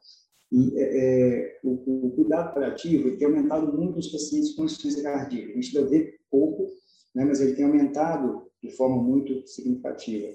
e 0.54 0.72
é, 0.78 0.84
é, 0.84 1.60
o, 1.64 2.06
o, 2.06 2.12
cuidado 2.12 2.54
paliativo 2.54 3.18
tem 3.18 3.26
aumentado 3.26 3.76
muito 3.76 3.96
nos 3.96 4.12
pacientes 4.12 4.54
com 4.54 4.66
insuficiência 4.66 5.02
cardíaca. 5.02 5.52
A 5.52 5.56
gente 5.56 5.76
ainda 5.76 5.90
vê 5.90 6.20
pouco, 6.30 6.68
né, 7.16 7.26
mas 7.26 7.42
ele 7.42 7.56
tem 7.56 7.66
aumentado 7.66 8.46
de 8.62 8.70
forma 8.70 9.02
muito 9.02 9.48
significativa. 9.48 10.32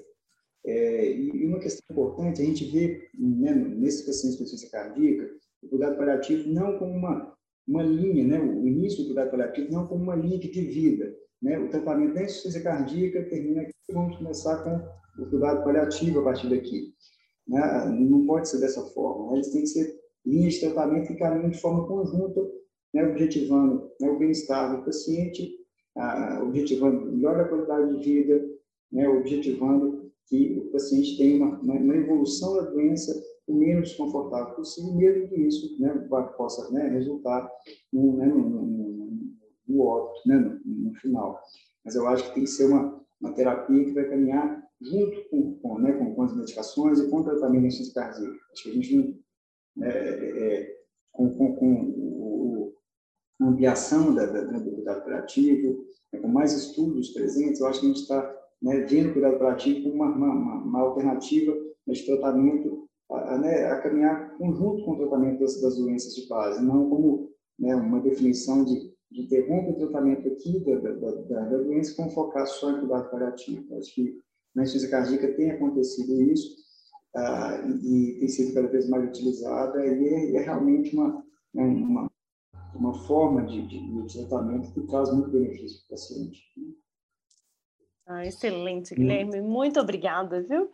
É, 0.66 1.12
e 1.12 1.46
uma 1.46 1.60
questão 1.60 1.84
importante, 1.88 2.42
a 2.42 2.44
gente 2.44 2.64
vê 2.64 3.08
né, 3.16 3.54
nesses 3.54 4.04
pacientes 4.04 4.36
com 4.36 4.42
insuficiência 4.42 4.76
cardíaca, 4.76 5.30
o 5.62 5.68
cuidado 5.68 5.96
paliativo 5.96 6.48
não 6.48 6.76
como 6.80 6.94
uma, 6.94 7.32
uma 7.68 7.84
linha, 7.84 8.26
né, 8.26 8.40
o 8.40 8.66
início 8.66 9.02
do 9.02 9.06
cuidado 9.06 9.30
paliativo 9.30 9.70
não 9.70 9.86
como 9.86 10.02
uma 10.02 10.16
linha 10.16 10.36
de 10.36 10.48
vida. 10.48 11.14
Né, 11.40 11.56
o 11.60 11.70
tratamento 11.70 12.14
da 12.14 12.24
insuficiência 12.24 12.60
cardíaca 12.60 13.22
termina 13.30 13.62
aqui, 13.62 13.72
vamos 13.92 14.16
começar 14.16 14.64
com 14.64 15.22
o 15.22 15.30
cuidado 15.30 15.62
paliativo 15.62 16.18
a 16.18 16.24
partir 16.24 16.50
daqui. 16.50 16.92
Né, 17.46 17.86
não 18.00 18.26
pode 18.26 18.48
ser 18.48 18.58
dessa 18.58 18.82
forma, 18.86 19.36
eles 19.36 19.52
têm 19.52 19.60
que 19.60 19.68
ser 19.68 19.97
linhas 20.28 20.54
de 20.54 20.60
tratamento 20.60 21.08
que 21.08 21.14
caminham 21.14 21.50
de 21.50 21.60
forma 21.60 21.86
conjunta, 21.86 22.40
né, 22.92 23.08
objetivando 23.08 23.90
né, 24.00 24.08
o 24.08 24.18
bem-estar 24.18 24.76
do 24.76 24.84
paciente 24.84 25.58
ah, 25.98 26.40
objetivando 26.42 27.10
melhor 27.10 27.40
a 27.40 27.48
qualidade 27.48 27.96
de 27.96 28.04
vida, 28.04 28.48
né, 28.92 29.08
objetivando 29.08 30.12
que 30.26 30.58
o 30.58 30.70
paciente 30.70 31.16
tenha 31.16 31.44
uma, 31.44 31.58
uma, 31.60 31.96
evolução 31.96 32.54
da 32.54 32.70
doença 32.70 33.12
o 33.46 33.54
menos 33.54 33.88
desconfortável 33.88 34.54
possível, 34.54 34.94
mesmo 34.94 35.28
que 35.28 35.40
isso 35.40 35.80
né, 35.80 35.92
possa 36.36 36.70
né, 36.70 36.88
resultar 36.88 37.50
no, 37.92 38.16
né, 38.16 38.26
no, 38.26 38.38
no, 38.38 39.10
no 39.66 39.80
óbito, 39.80 40.28
né, 40.28 40.60
no, 40.64 40.94
final. 40.94 41.40
Mas 41.84 41.96
eu 41.96 42.06
acho 42.06 42.28
que 42.28 42.34
tem 42.34 42.44
que 42.44 42.50
ser 42.50 42.66
uma, 42.66 43.02
uma 43.20 43.32
terapia 43.32 43.84
que 43.84 43.92
vai 43.92 44.04
caminhar 44.04 44.62
junto 44.80 45.28
com, 45.30 45.58
com, 45.60 45.78
né, 45.78 45.92
com, 45.92 46.14
com 46.14 46.22
as 46.22 46.36
medicações 46.36 47.00
e 47.00 47.08
com 47.08 47.20
o 47.20 47.24
tratamento. 47.24 47.66
Acho 47.66 47.92
que 48.62 48.70
a 48.70 48.74
gente 48.74 48.96
não, 48.96 49.18
é, 49.82 49.88
é, 49.88 50.54
é, 50.54 50.76
com, 51.12 51.30
com, 51.34 51.54
com 51.56 52.72
ampliação 53.40 54.14
da, 54.14 54.26
da, 54.26 54.42
do 54.42 54.72
cuidado 54.72 55.02
curativo, 55.04 55.84
né, 56.12 56.20
com 56.20 56.28
mais 56.28 56.52
estudos 56.52 57.10
presentes, 57.10 57.60
eu 57.60 57.66
acho 57.66 57.80
que 57.80 57.86
a 57.86 57.88
gente 57.88 58.02
está 58.02 58.36
né, 58.62 58.80
vendo 58.80 59.10
o 59.10 59.12
cuidado 59.12 59.38
curativo 59.38 59.82
como 59.82 59.94
uma, 59.94 60.14
uma, 60.14 60.62
uma 60.62 60.80
alternativa 60.80 61.56
de 61.86 62.06
tratamento 62.06 62.88
a, 63.10 63.38
né, 63.38 63.66
a, 63.66 63.80
caminhar 63.80 64.36
conjunto 64.36 64.84
com 64.84 64.92
o 64.92 64.96
tratamento 64.98 65.40
das, 65.40 65.60
das 65.60 65.76
doenças 65.76 66.14
de 66.14 66.28
base, 66.28 66.62
não 66.62 66.90
como 66.90 67.30
né, 67.58 67.74
uma 67.74 68.00
definição 68.00 68.64
de, 68.64 68.92
de 69.10 69.22
interromper 69.22 69.72
o 69.72 69.76
tratamento 69.76 70.28
aqui 70.28 70.60
da, 70.60 70.76
da, 70.78 70.92
da, 70.92 71.40
da 71.40 71.58
doença 71.58 71.94
com 71.96 72.10
focar 72.10 72.46
só 72.46 72.70
em 72.70 72.80
cuidado 72.80 73.10
paliativo. 73.10 73.74
Acho 73.76 73.94
que 73.94 74.20
na 74.54 74.64
cardíaca 74.90 75.34
tem 75.34 75.50
acontecido 75.50 76.20
isso 76.22 76.67
uh, 77.16 77.68
e, 77.82 78.16
e, 78.16 78.18
tem 78.20 78.28
sido 78.28 78.54
cada 78.54 78.68
vez 78.68 78.88
mais 78.88 79.08
utilizada 79.08 79.84
e 79.84 80.08
é, 80.08 80.36
é 80.36 80.42
realmente 80.42 80.94
uma, 80.94 81.24
né, 81.54 81.64
uma, 81.64 82.10
uma 82.74 82.94
forma 83.06 83.44
de, 83.44 83.66
de, 83.66 84.12
tratamento 84.12 84.72
que 84.72 84.86
traz 84.86 85.12
muito 85.12 85.30
benefício 85.30 85.78
para 85.80 85.86
o 85.86 85.90
paciente. 85.90 86.40
Ah, 88.06 88.24
excelente, 88.24 88.94
Guilherme. 88.94 89.40
Muito 89.40 89.78
obrigada, 89.78 90.40
viu? 90.40 90.70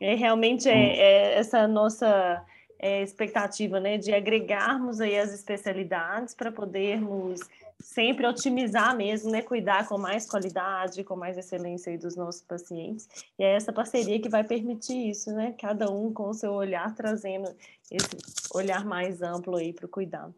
É, 0.00 0.14
realmente 0.14 0.68
é, 0.68 0.96
é 0.96 1.38
essa 1.38 1.66
nossa 1.66 2.44
é, 2.78 3.02
expectativa, 3.02 3.80
né, 3.80 3.96
de 3.96 4.12
agregarmos 4.12 5.00
aí 5.00 5.18
as 5.18 5.32
especialidades 5.32 6.34
para 6.34 6.52
podermos 6.52 7.40
sempre 7.84 8.26
otimizar 8.26 8.96
mesmo, 8.96 9.30
né, 9.30 9.42
cuidar 9.42 9.86
com 9.86 9.98
mais 9.98 10.26
qualidade, 10.26 11.04
com 11.04 11.14
mais 11.14 11.36
excelência 11.36 11.96
dos 11.98 12.16
nossos 12.16 12.40
pacientes. 12.40 13.06
E 13.38 13.44
é 13.44 13.54
essa 13.54 13.74
parceria 13.74 14.18
que 14.18 14.28
vai 14.28 14.42
permitir 14.42 15.10
isso, 15.10 15.30
né, 15.32 15.54
cada 15.60 15.90
um 15.90 16.10
com 16.10 16.30
o 16.30 16.34
seu 16.34 16.52
olhar 16.52 16.94
trazendo 16.94 17.54
esse 17.92 18.16
olhar 18.54 18.86
mais 18.86 19.20
amplo 19.20 19.56
aí 19.56 19.70
para 19.70 19.84
o 19.84 19.88
cuidado. 19.88 20.34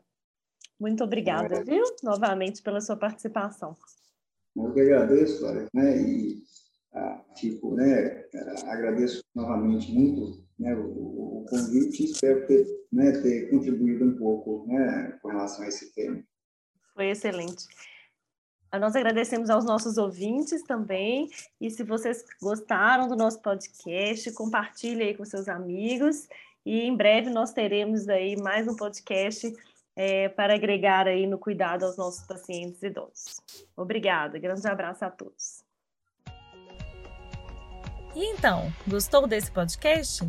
Muito 0.79 1.05
obrigada, 1.05 1.63
viu, 1.63 1.85
novamente 2.03 2.61
pela 2.61 2.81
sua 2.81 2.97
participação. 2.97 3.77
Eu 4.57 4.73
que 4.73 4.81
agradeço, 4.81 5.47
né, 5.73 6.03
e 6.03 6.43
ah, 6.93 7.23
né, 7.77 8.25
agradeço 8.67 9.23
novamente 9.35 9.93
muito 9.93 10.45
né, 10.59 10.75
o, 10.75 11.43
o, 11.43 11.47
convite 11.49 12.05
espero 12.05 12.45
ter, 12.47 12.67
né, 12.93 13.13
ter 13.23 13.51
contribuído 13.51 14.05
um 14.05 14.17
pouco 14.17 14.67
né, 14.67 15.17
com 15.23 15.29
relação 15.29 15.65
a 15.65 15.69
esse 15.69 15.95
tema. 15.95 16.21
Foi 16.97 17.11
excelente. 17.11 17.69
Nós 18.73 18.97
agradecemos 18.97 19.51
aos 19.51 19.65
nossos 19.67 19.99
ouvintes 19.99 20.63
também. 20.63 21.31
E 21.61 21.71
se 21.71 21.85
vocês 21.85 22.25
gostaram 22.41 23.07
do 23.07 23.15
nosso 23.15 23.41
podcast, 23.41 24.33
compartilhe 24.33 25.03
aí 25.03 25.15
com 25.15 25.25
seus 25.25 25.47
amigos. 25.47 26.27
E 26.65 26.81
em 26.81 26.97
breve 26.97 27.29
nós 27.31 27.53
teremos 27.53 28.09
aí 28.09 28.35
mais 28.37 28.67
um 28.67 28.75
podcast 28.75 29.53
é, 29.95 30.31
para 30.31 30.55
agregar 30.55 31.07
aí 31.07 31.27
no 31.27 31.39
cuidado 31.39 31.85
aos 31.85 31.99
nossos 31.99 32.27
pacientes 32.27 32.83
idosos. 32.83 33.41
Obrigada. 33.77 34.39
Grande 34.39 34.67
abraço 34.67 35.05
a 35.05 35.11
todos. 35.11 35.63
E 38.15 38.25
então, 38.33 38.73
gostou 38.89 39.27
desse 39.27 39.53
podcast? 39.53 40.25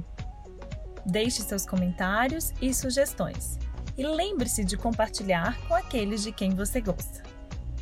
Deixe 1.05 1.41
seus 1.41 1.65
comentários 1.65 2.53
e 2.61 2.73
sugestões. 2.73 3.57
E 3.97 4.05
lembre-se 4.05 4.63
de 4.63 4.77
compartilhar 4.77 5.59
com 5.67 5.73
aqueles 5.73 6.21
de 6.21 6.31
quem 6.31 6.51
você 6.51 6.79
gosta. 6.79 7.23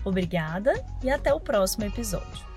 Obrigada 0.03 0.73
e 1.03 1.09
até 1.09 1.33
o 1.33 1.39
próximo 1.39 1.83
episódio. 1.83 2.54